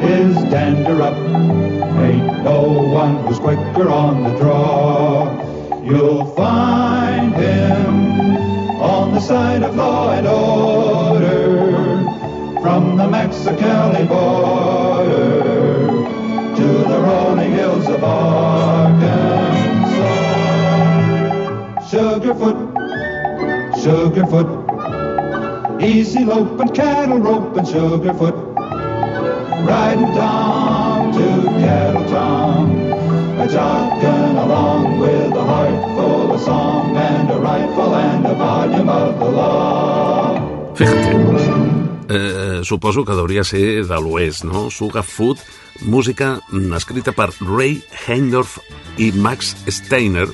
his 0.03 0.35
dander 0.51 1.01
up, 1.01 1.15
ain't 1.15 2.43
no 2.43 2.61
one 3.01 3.23
who's 3.25 3.39
quicker 3.39 3.89
on 3.89 4.23
the 4.23 4.37
draw. 4.37 5.27
You'll 5.83 6.25
find 6.35 7.33
him 7.35 8.37
on 8.81 9.13
the 9.13 9.19
side 9.21 9.63
of 9.63 9.75
law 9.75 10.11
and 10.11 10.27
order, 10.27 11.61
from 12.61 12.97
the 12.97 13.03
Mexicali 13.03 14.07
border 14.07 15.83
to 16.57 16.67
the 16.91 16.99
rolling 16.99 17.51
hills 17.51 17.87
of 17.87 18.03
Arkansas. 18.03 19.23
Sugarfoot, 21.89 22.59
Sugarfoot, 23.81 24.49
easy 25.81 26.23
loping, 26.25 26.69
cattle 26.69 27.19
rope 27.19 27.55
roping, 27.55 27.65
Sugarfoot, 27.65 28.52
riding 29.65 30.13
down 30.13 31.11
to 31.13 31.27
Cattle 31.59 32.05
Town, 32.09 32.67
a 33.39 33.47
jogging 33.47 34.37
along 34.37 34.99
with 34.99 35.31
a 35.31 35.43
heart 35.43 35.81
full 35.95 36.31
of 36.33 36.41
song 36.41 36.97
and 36.97 37.31
a 37.31 37.39
rifle 37.39 37.95
and 37.95 38.25
a 38.25 38.33
volume 38.33 38.89
of 38.89 39.19
the 39.19 39.29
law. 39.31 40.73
Fíjate, 40.75 41.13
eh, 42.09 42.61
suposo 42.63 43.05
que 43.05 43.11
hauria 43.11 43.43
ser 43.43 43.85
de 43.85 43.99
l'oest, 44.01 44.43
no? 44.43 44.69
Suga 44.69 45.03
Food, 45.03 45.37
música 45.81 46.41
escrita 46.75 47.11
per 47.11 47.31
Ray 47.41 47.83
Heindorf 48.07 48.59
i 48.97 49.11
Max 49.11 49.55
Steiner. 49.67 50.27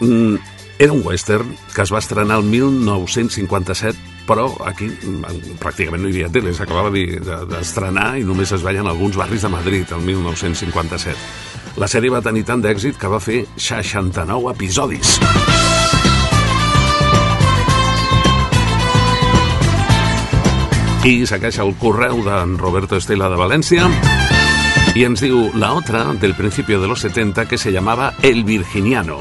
Mm, 0.00 0.36
era 0.78 0.92
un 0.92 1.02
western 1.04 1.56
que 1.74 1.82
es 1.82 1.92
va 1.92 1.98
estrenar 2.02 2.38
el 2.38 2.44
1957, 2.44 4.13
però 4.26 4.46
aquí 4.66 4.86
mm, 4.88 5.58
pràcticament 5.60 6.02
no 6.02 6.08
hi 6.08 6.16
havia 6.18 6.30
tele, 6.32 6.54
s'acabava 6.56 6.90
de- 6.94 7.20
de- 7.20 7.42
d'estrenar 7.50 8.14
i 8.18 8.24
només 8.24 8.52
es 8.52 8.62
veien 8.64 8.86
alguns 8.86 9.16
barris 9.16 9.42
de 9.42 9.48
Madrid 9.52 9.92
el 9.92 10.00
1957. 10.06 11.16
La 11.76 11.88
sèrie 11.90 12.10
va 12.14 12.22
tenir 12.22 12.44
tant 12.46 12.62
d'èxit 12.62 12.96
que 12.96 13.08
va 13.10 13.18
fer 13.20 13.44
69 13.56 14.52
episodis. 14.54 15.18
I 21.04 21.26
segueix 21.28 21.58
el 21.60 21.74
correu 21.80 22.22
d'en 22.24 22.54
Roberto 22.60 22.96
Estela 22.96 23.28
de 23.28 23.36
València 23.36 23.88
y 24.96 25.04
ens 25.04 25.20
diu 25.20 25.50
la 25.60 25.74
otra 25.76 26.04
del 26.16 26.32
principio 26.38 26.80
de 26.80 26.88
los 26.88 27.00
70 27.04 27.44
que 27.46 27.58
se 27.58 27.72
llamaba 27.72 28.14
El 28.22 28.44
Virginiano. 28.44 29.18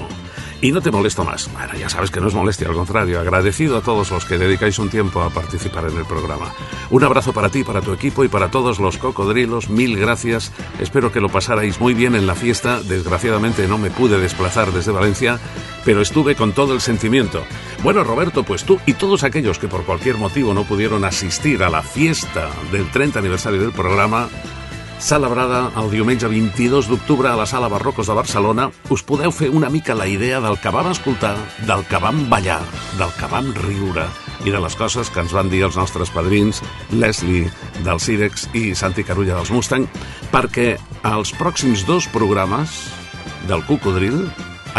Y 0.64 0.72
no 0.72 0.80
te 0.80 0.92
molesto 0.92 1.26
más. 1.26 1.52
Bueno, 1.52 1.74
ya 1.78 1.90
sabes 1.90 2.10
que 2.10 2.22
no 2.22 2.30
es 2.30 2.34
molestia, 2.34 2.70
al 2.70 2.74
contrario, 2.74 3.20
agradecido 3.20 3.76
a 3.76 3.82
todos 3.82 4.12
los 4.12 4.24
que 4.24 4.38
dedicáis 4.38 4.80
un 4.80 4.88
tiempo 4.88 5.22
a 5.22 5.30
participar 5.30 5.90
en 5.90 5.98
el 5.98 6.06
programa. 6.06 6.54
Un 6.90 7.04
abrazo 7.04 7.34
para 7.34 7.50
ti, 7.50 7.66
para 7.66 7.82
tu 7.82 7.92
equipo 7.92 8.24
y 8.24 8.30
para 8.30 8.50
todos 8.50 8.80
los 8.80 8.98
cocodrilos. 8.98 9.70
Mil 9.70 10.00
gracias. 10.00 10.54
Espero 10.80 11.12
que 11.12 11.20
lo 11.20 11.28
pasarais 11.28 11.82
muy 11.82 11.94
bien 11.94 12.16
en 12.16 12.26
la 12.26 12.36
fiesta. 12.36 12.82
Desgraciadamente 12.82 13.68
no 13.68 13.78
me 13.78 13.92
pude 13.92 14.18
desplazar 14.22 14.72
desde 14.72 14.94
Valencia, 14.94 15.38
pero 15.84 16.02
estuve 16.02 16.34
con 16.34 16.54
todo 16.54 16.74
el 16.74 16.80
sentimiento. 16.80 17.44
Bueno, 17.84 18.06
Roberto, 18.06 18.44
pues 18.44 18.64
tú 18.64 18.80
y 18.86 18.94
todos 18.94 19.26
aquellos 19.26 19.60
que 19.60 19.68
por 19.68 19.84
cualquier 19.84 20.16
motivo 20.16 20.54
no 20.54 20.64
pudieron 20.64 21.04
asistir 21.04 21.62
a 21.62 21.70
la 21.70 21.82
fiesta 21.82 22.50
del 22.72 22.90
30 22.90 23.20
aniversario 23.20 23.60
del 23.60 23.74
programa, 23.74 24.30
celebrada 25.04 25.68
el 25.82 25.90
diumenge 25.92 26.30
22 26.32 26.88
d'octubre 26.88 27.28
a 27.28 27.36
la 27.36 27.46
Sala 27.46 27.68
Barrocos 27.68 28.08
de 28.08 28.16
Barcelona, 28.16 28.70
us 28.90 29.04
podeu 29.04 29.34
fer 29.36 29.50
una 29.52 29.70
mica 29.70 29.98
la 30.00 30.08
idea 30.08 30.40
del 30.40 30.56
que 30.64 30.72
vam 30.72 30.88
escoltar, 30.94 31.36
del 31.68 31.84
que 31.90 32.00
vam 32.00 32.24
ballar, 32.32 32.62
del 32.98 33.12
que 33.20 33.28
vam 33.28 33.52
riure 33.66 34.08
i 34.48 34.52
de 34.52 34.62
les 34.64 34.76
coses 34.80 35.12
que 35.12 35.20
ens 35.24 35.36
van 35.36 35.52
dir 35.52 35.64
els 35.68 35.76
nostres 35.80 36.12
padrins, 36.16 36.64
Leslie 36.92 37.52
del 37.84 38.00
Cirex 38.00 38.48
i 38.56 38.72
Santi 38.76 39.04
Carulla 39.04 39.38
dels 39.38 39.52
Mustang, 39.52 39.88
perquè 40.32 40.78
als 41.04 41.36
pròxims 41.36 41.86
dos 41.88 42.08
programes 42.16 42.80
del 43.48 43.64
Cocodril 43.68 44.24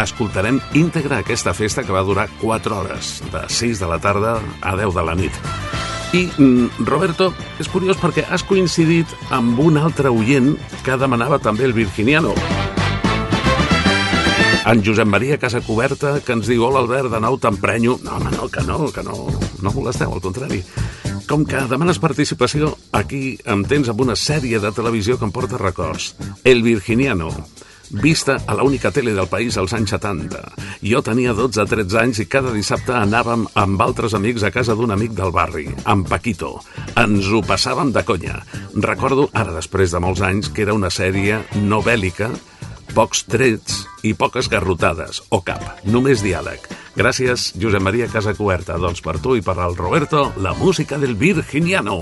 escoltarem 0.01 0.59
íntegra 0.73 1.21
aquesta 1.21 1.53
festa 1.53 1.85
que 1.85 1.93
va 1.93 2.03
durar 2.03 2.27
4 2.41 2.81
hores, 2.81 3.19
de 3.31 3.45
6 3.47 3.79
de 3.79 3.93
la 3.93 4.01
tarda 4.01 4.39
a 4.61 4.75
10 4.75 4.97
de 4.97 5.05
la 5.05 5.15
nit. 5.21 5.45
I, 6.15 6.31
mm, 6.37 6.85
Roberto, 6.87 7.33
és 7.59 7.67
curiós 7.67 7.97
perquè 7.99 8.23
has 8.31 8.43
coincidit 8.47 9.09
amb 9.35 9.57
un 9.59 9.75
altre 9.75 10.07
oient 10.07 10.53
que 10.85 10.95
demanava 10.95 11.41
també 11.43 11.65
el 11.67 11.73
Virginiano. 11.75 12.31
En 14.65 14.83
Josep 14.85 15.09
Maria 15.11 15.37
Casacoberta, 15.37 16.21
que 16.23 16.31
ens 16.37 16.47
diu 16.47 16.63
Hola, 16.63 16.85
Albert, 16.85 17.11
de 17.11 17.19
nou 17.19 17.35
t'emprenyo. 17.37 17.97
No, 18.05 18.15
home, 18.15 18.31
no, 18.31 18.47
que 18.47 18.63
no, 18.63 18.77
que 18.95 19.03
no, 19.03 19.17
no 19.61 19.73
molesteu, 19.75 20.13
al 20.15 20.23
contrari. 20.23 20.63
Com 21.27 21.43
que 21.43 21.65
demanes 21.67 21.99
participació, 21.99 22.71
aquí 22.95 23.35
em 23.43 23.65
tens 23.67 23.91
amb 23.91 24.05
una 24.07 24.15
sèrie 24.15 24.61
de 24.63 24.71
televisió 24.71 25.19
que 25.19 25.27
em 25.27 25.35
porta 25.35 25.59
records. 25.59 26.13
El 26.45 26.63
Virginiano, 26.63 27.33
vista 27.89 28.37
a 28.47 28.55
la 28.55 28.63
única 28.63 28.91
tele 28.91 29.13
del 29.13 29.27
país 29.27 29.57
als 29.57 29.73
anys 29.73 29.93
70. 29.95 30.41
Jo 30.85 31.01
tenia 31.05 31.33
12-13 31.35 31.99
anys 32.01 32.21
i 32.23 32.27
cada 32.31 32.53
dissabte 32.53 32.95
anàvem 32.97 33.45
amb 33.53 33.81
altres 33.81 34.15
amics 34.17 34.43
a 34.43 34.51
casa 34.51 34.75
d'un 34.75 34.93
amic 34.95 35.15
del 35.17 35.33
barri, 35.35 35.67
en 35.85 36.03
Paquito. 36.07 36.59
Ens 36.95 37.29
ho 37.31 37.41
passàvem 37.45 37.93
de 37.95 38.03
conya. 38.07 38.41
Recordo, 38.75 39.29
ara 39.33 39.55
després 39.55 39.91
de 39.91 40.01
molts 40.03 40.21
anys, 40.25 40.49
que 40.49 40.65
era 40.65 40.75
una 40.77 40.91
sèrie 40.93 41.41
no 41.63 41.81
bèl·lica, 41.85 42.31
pocs 42.95 43.25
trets 43.27 43.83
i 44.07 44.13
poques 44.13 44.47
garrotades, 44.51 45.23
o 45.29 45.41
cap, 45.43 45.83
només 45.83 46.23
diàleg. 46.23 46.69
Gràcies, 46.95 47.51
Josep 47.59 47.83
Maria 47.83 48.07
Casacoberta. 48.07 48.79
Doncs 48.79 49.03
per 49.03 49.17
tu 49.19 49.35
i 49.35 49.43
per 49.43 49.57
al 49.59 49.75
Roberto, 49.75 50.29
la 50.37 50.55
música 50.55 50.97
del 50.97 51.15
Virginiano. 51.19 51.99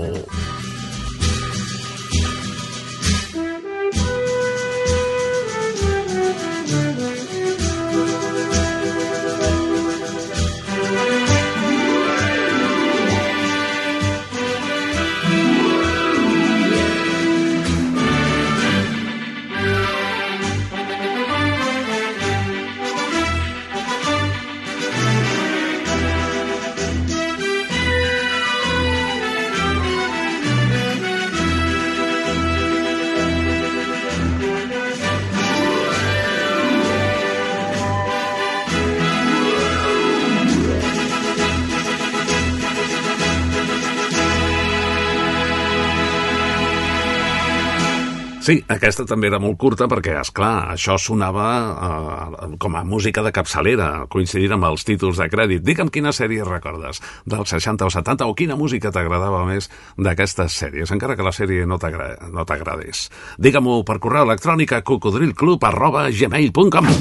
Sí, 48.44 48.58
aquesta 48.68 49.06
també 49.08 49.30
era 49.30 49.38
molt 49.40 49.56
curta 49.56 49.86
perquè, 49.88 50.18
és 50.20 50.28
clar, 50.36 50.74
això 50.74 50.98
sonava 51.00 51.44
eh, 51.72 52.48
com 52.60 52.74
a 52.76 52.82
música 52.84 53.22
de 53.24 53.32
capçalera, 53.32 53.86
coincidint 54.12 54.52
amb 54.58 54.66
els 54.68 54.84
títols 54.84 55.16
de 55.22 55.30
crèdit. 55.32 55.62
Digue'm 55.64 55.88
quina 55.94 56.12
sèrie 56.12 56.44
recordes, 56.44 57.00
dels 57.24 57.54
60 57.54 57.88
o 57.88 57.94
70, 57.94 58.28
o 58.28 58.36
quina 58.36 58.58
música 58.60 58.92
t'agradava 58.92 59.46
més 59.48 59.70
d'aquestes 59.96 60.58
sèries, 60.60 60.92
encara 60.92 61.16
que 61.16 61.24
la 61.24 61.32
sèrie 61.32 61.64
no 61.64 61.80
t'agra- 61.80 62.18
no 62.36 62.44
t'agradés. 62.44 63.06
Digue-m'ho 63.40 63.80
per 63.88 63.96
correu 63.98 64.28
electrònic 64.28 64.76
a 64.76 64.82
cocodrilclub 64.84 65.64
arroba 65.64 66.10
gmail.com. 66.12 66.92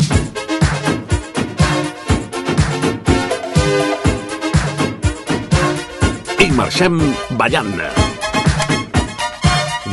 I 6.39 6.49
marxem 6.55 6.97
ballant. 7.39 8.02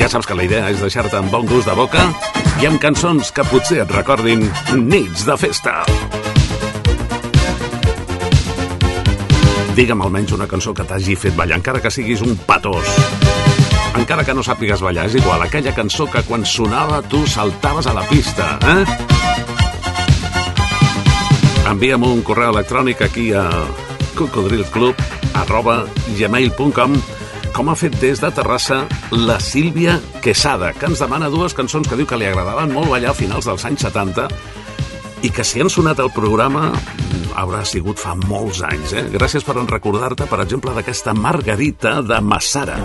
Ja 0.00 0.08
saps 0.08 0.24
que 0.24 0.32
la 0.32 0.46
idea 0.46 0.70
és 0.72 0.80
deixar-te 0.80 1.18
amb 1.18 1.28
bon 1.28 1.44
gust 1.44 1.68
de 1.68 1.74
boca 1.76 2.00
i 2.62 2.64
amb 2.64 2.80
cançons 2.80 3.28
que 3.36 3.44
potser 3.50 3.82
et 3.82 3.90
recordin 3.92 4.46
nits 4.80 5.26
de 5.28 5.36
festa. 5.36 5.74
Digue'm 9.76 10.00
almenys 10.00 10.32
una 10.32 10.48
cançó 10.48 10.72
que 10.72 10.88
t'hagi 10.88 11.18
fet 11.20 11.36
ballar, 11.36 11.60
encara 11.60 11.84
que 11.84 11.92
siguis 11.92 12.24
un 12.24 12.32
patós. 12.48 12.88
Encara 14.00 14.24
que 14.24 14.32
no 14.32 14.40
sàpigues 14.40 14.80
ballar, 14.80 15.04
és 15.10 15.20
igual, 15.20 15.44
aquella 15.44 15.76
cançó 15.76 16.08
que 16.08 16.24
quan 16.24 16.48
sonava 16.48 17.02
tu 17.04 17.26
saltaves 17.28 17.84
a 17.84 17.92
la 17.92 18.08
pista, 18.08 18.56
eh? 18.72 18.84
Envia'm 21.68 22.08
un 22.08 22.24
correu 22.24 22.54
electrònic 22.56 23.04
aquí 23.04 23.34
a 23.36 23.44
cocodrilclub 24.16 24.96
arroba 25.44 25.82
gmail.com 26.16 26.96
com 27.54 27.70
ha 27.70 27.76
fet 27.78 27.96
des 28.00 28.20
de 28.22 28.30
Terrassa 28.34 28.84
la 29.12 29.38
Sílvia 29.40 29.98
Quesada, 30.24 30.72
que 30.76 30.88
ens 30.90 31.02
demana 31.02 31.30
dues 31.32 31.54
cançons 31.56 31.88
que 31.88 31.98
diu 31.98 32.08
que 32.08 32.18
li 32.18 32.28
agradaven 32.28 32.72
molt 32.74 32.90
ballar 32.92 33.12
a 33.12 33.18
finals 33.18 33.48
dels 33.48 33.66
anys 33.68 33.86
70 33.88 34.28
i 35.26 35.30
que 35.34 35.44
si 35.44 35.60
han 35.60 35.72
sonat 35.72 36.00
al 36.00 36.12
programa 36.14 36.70
haurà 37.40 37.64
sigut 37.68 38.00
fa 38.00 38.16
molts 38.26 38.62
anys. 38.66 38.94
Eh? 38.96 39.06
Gràcies 39.12 39.46
per 39.46 39.58
recordar-te, 39.60 40.28
per 40.30 40.42
exemple, 40.44 40.74
d'aquesta 40.76 41.14
Margarita 41.16 42.00
de 42.02 42.20
Massara. 42.24 42.80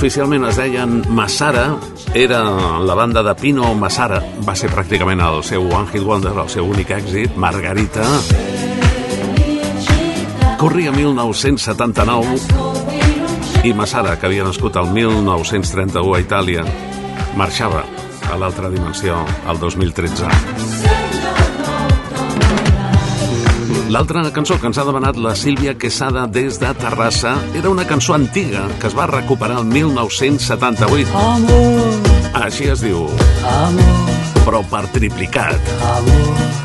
Oficialment 0.00 0.46
es 0.48 0.56
deien 0.56 1.02
Massara, 1.12 1.76
era 2.16 2.38
la 2.80 2.94
banda 2.94 3.22
de 3.22 3.34
Pino 3.36 3.74
Massara, 3.76 4.22
va 4.46 4.54
ser 4.56 4.70
pràcticament 4.72 5.20
el 5.20 5.42
seu 5.44 5.60
One 5.68 5.92
Hit 5.92 6.00
Wonder, 6.08 6.32
el 6.40 6.48
seu 6.48 6.64
únic 6.64 6.88
èxit, 6.96 7.36
Margarita. 7.36 8.00
Corria 10.56 10.88
1979 10.96 12.40
i 13.68 13.76
Massara, 13.76 14.16
que 14.16 14.24
havia 14.30 14.48
nascut 14.48 14.80
el 14.80 14.88
1931 14.96 16.16
a 16.16 16.20
Itàlia, 16.24 16.64
marxava 17.36 17.84
a 18.32 18.40
l'altra 18.40 18.72
dimensió 18.72 19.20
el 19.52 19.60
2013. 19.60 20.79
L'altra 23.90 24.22
cançó 24.30 24.54
que 24.62 24.68
ens 24.70 24.78
ha 24.78 24.84
demanat 24.86 25.16
la 25.18 25.32
Sílvia 25.34 25.72
Quesada 25.74 26.22
des 26.30 26.60
de 26.62 26.68
Terrassa 26.78 27.32
era 27.58 27.72
una 27.72 27.82
cançó 27.88 28.14
antiga 28.14 28.68
que 28.78 28.86
es 28.86 28.94
va 28.94 29.08
recuperar 29.10 29.58
el 29.58 29.64
1978. 29.66 31.10
Així 32.38 32.68
es 32.70 32.84
diu. 32.86 33.08
Però 34.44 34.62
per 34.70 34.84
triplicat. 34.94 35.58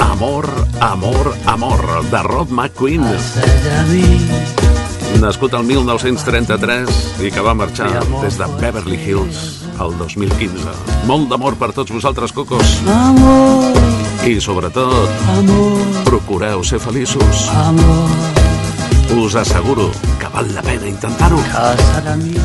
Amor, 0.05 0.45
amor, 0.85 1.33
amor, 1.49 1.81
de 2.11 2.21
Rod 2.29 2.53
McQueen. 2.53 3.01
Nascut 5.23 5.57
el 5.57 5.65
1933 5.65 7.25
i 7.25 7.33
que 7.33 7.41
va 7.41 7.57
marxar 7.57 7.89
des 8.21 8.37
de 8.37 8.45
Beverly 8.61 9.01
Hills 9.01 9.65
el 9.81 9.97
2015. 9.97 10.77
Molt 11.09 11.33
d'amor 11.33 11.57
per 11.57 11.73
tots 11.73 11.89
vosaltres, 11.89 12.29
cocos. 12.37 12.77
I 14.25 14.41
sobretot, 14.41 15.09
procureu 16.03 16.63
ser 16.63 16.79
feliços. 16.79 17.45
Us 19.13 19.35
asseguro 19.35 19.91
que 20.19 20.27
val 20.33 20.49
la 20.55 20.63
pena 20.65 20.87
intentar-ho. 20.87 21.37
Casa 21.51 22.01
da 22.01 22.15
mia, 22.15 22.41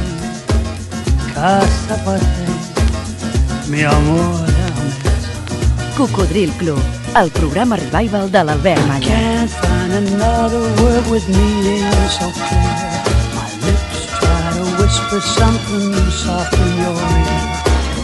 casa 1.32 1.96
per 2.04 2.20
te, 2.20 3.70
mi 3.72 3.82
amore. 3.82 4.52
Cocodril 5.96 6.52
Club, 6.60 6.82
el 7.16 7.30
programa 7.30 7.76
revival 7.76 8.30
de 8.30 8.44
l'Albert 8.44 8.86
Malla. 8.86 9.00
Can't 9.00 9.50
find 9.50 9.92
another 10.04 10.60
word 10.84 11.06
with 11.08 11.26
meaning 11.28 11.88
so 12.12 12.28
clear. 12.44 13.00
My 13.32 13.48
lips 13.64 14.04
try 14.20 14.52
to 14.52 14.64
whisper 14.82 15.20
something 15.20 15.96
soft 16.10 16.52
in 16.52 16.76
your 16.76 16.92
ear. 16.92 17.59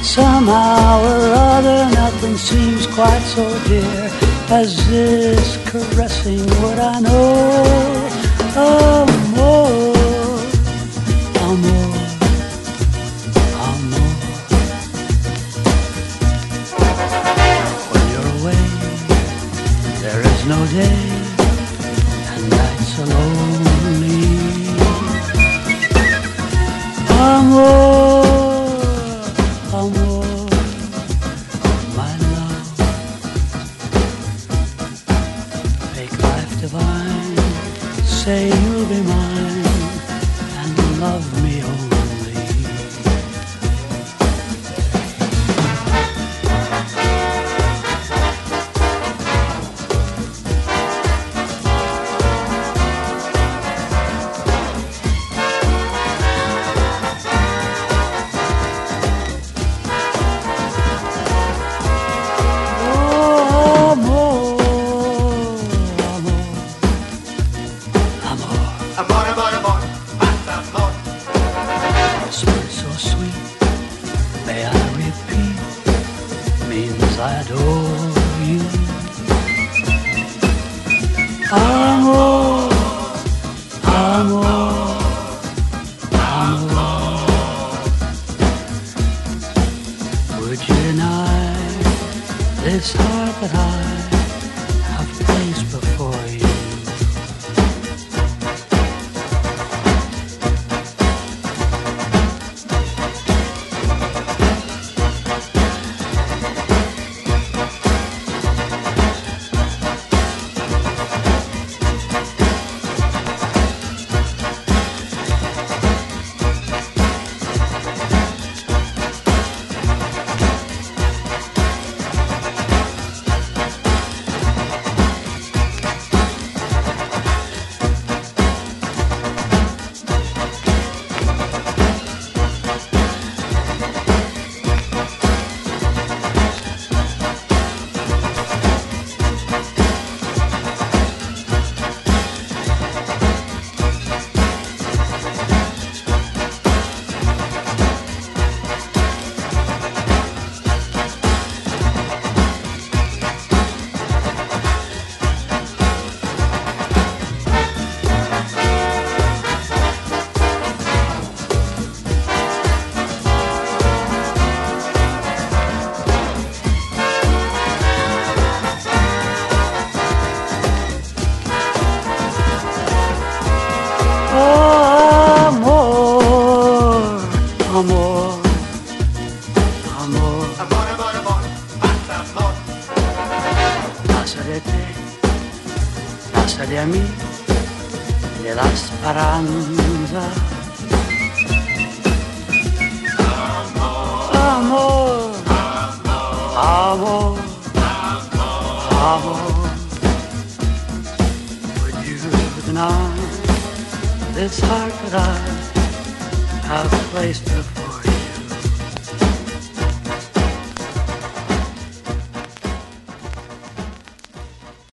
Somehow 0.06 1.02
or 1.02 1.32
other, 1.34 1.90
nothing 1.90 2.36
seems 2.36 2.86
quite 2.86 3.22
so 3.22 3.44
dear 3.64 4.10
as 4.48 4.88
this 4.88 5.56
caressing 5.66 6.46
what 6.62 6.78
I 6.78 7.00
know. 7.00 8.08
Amor, 8.56 9.25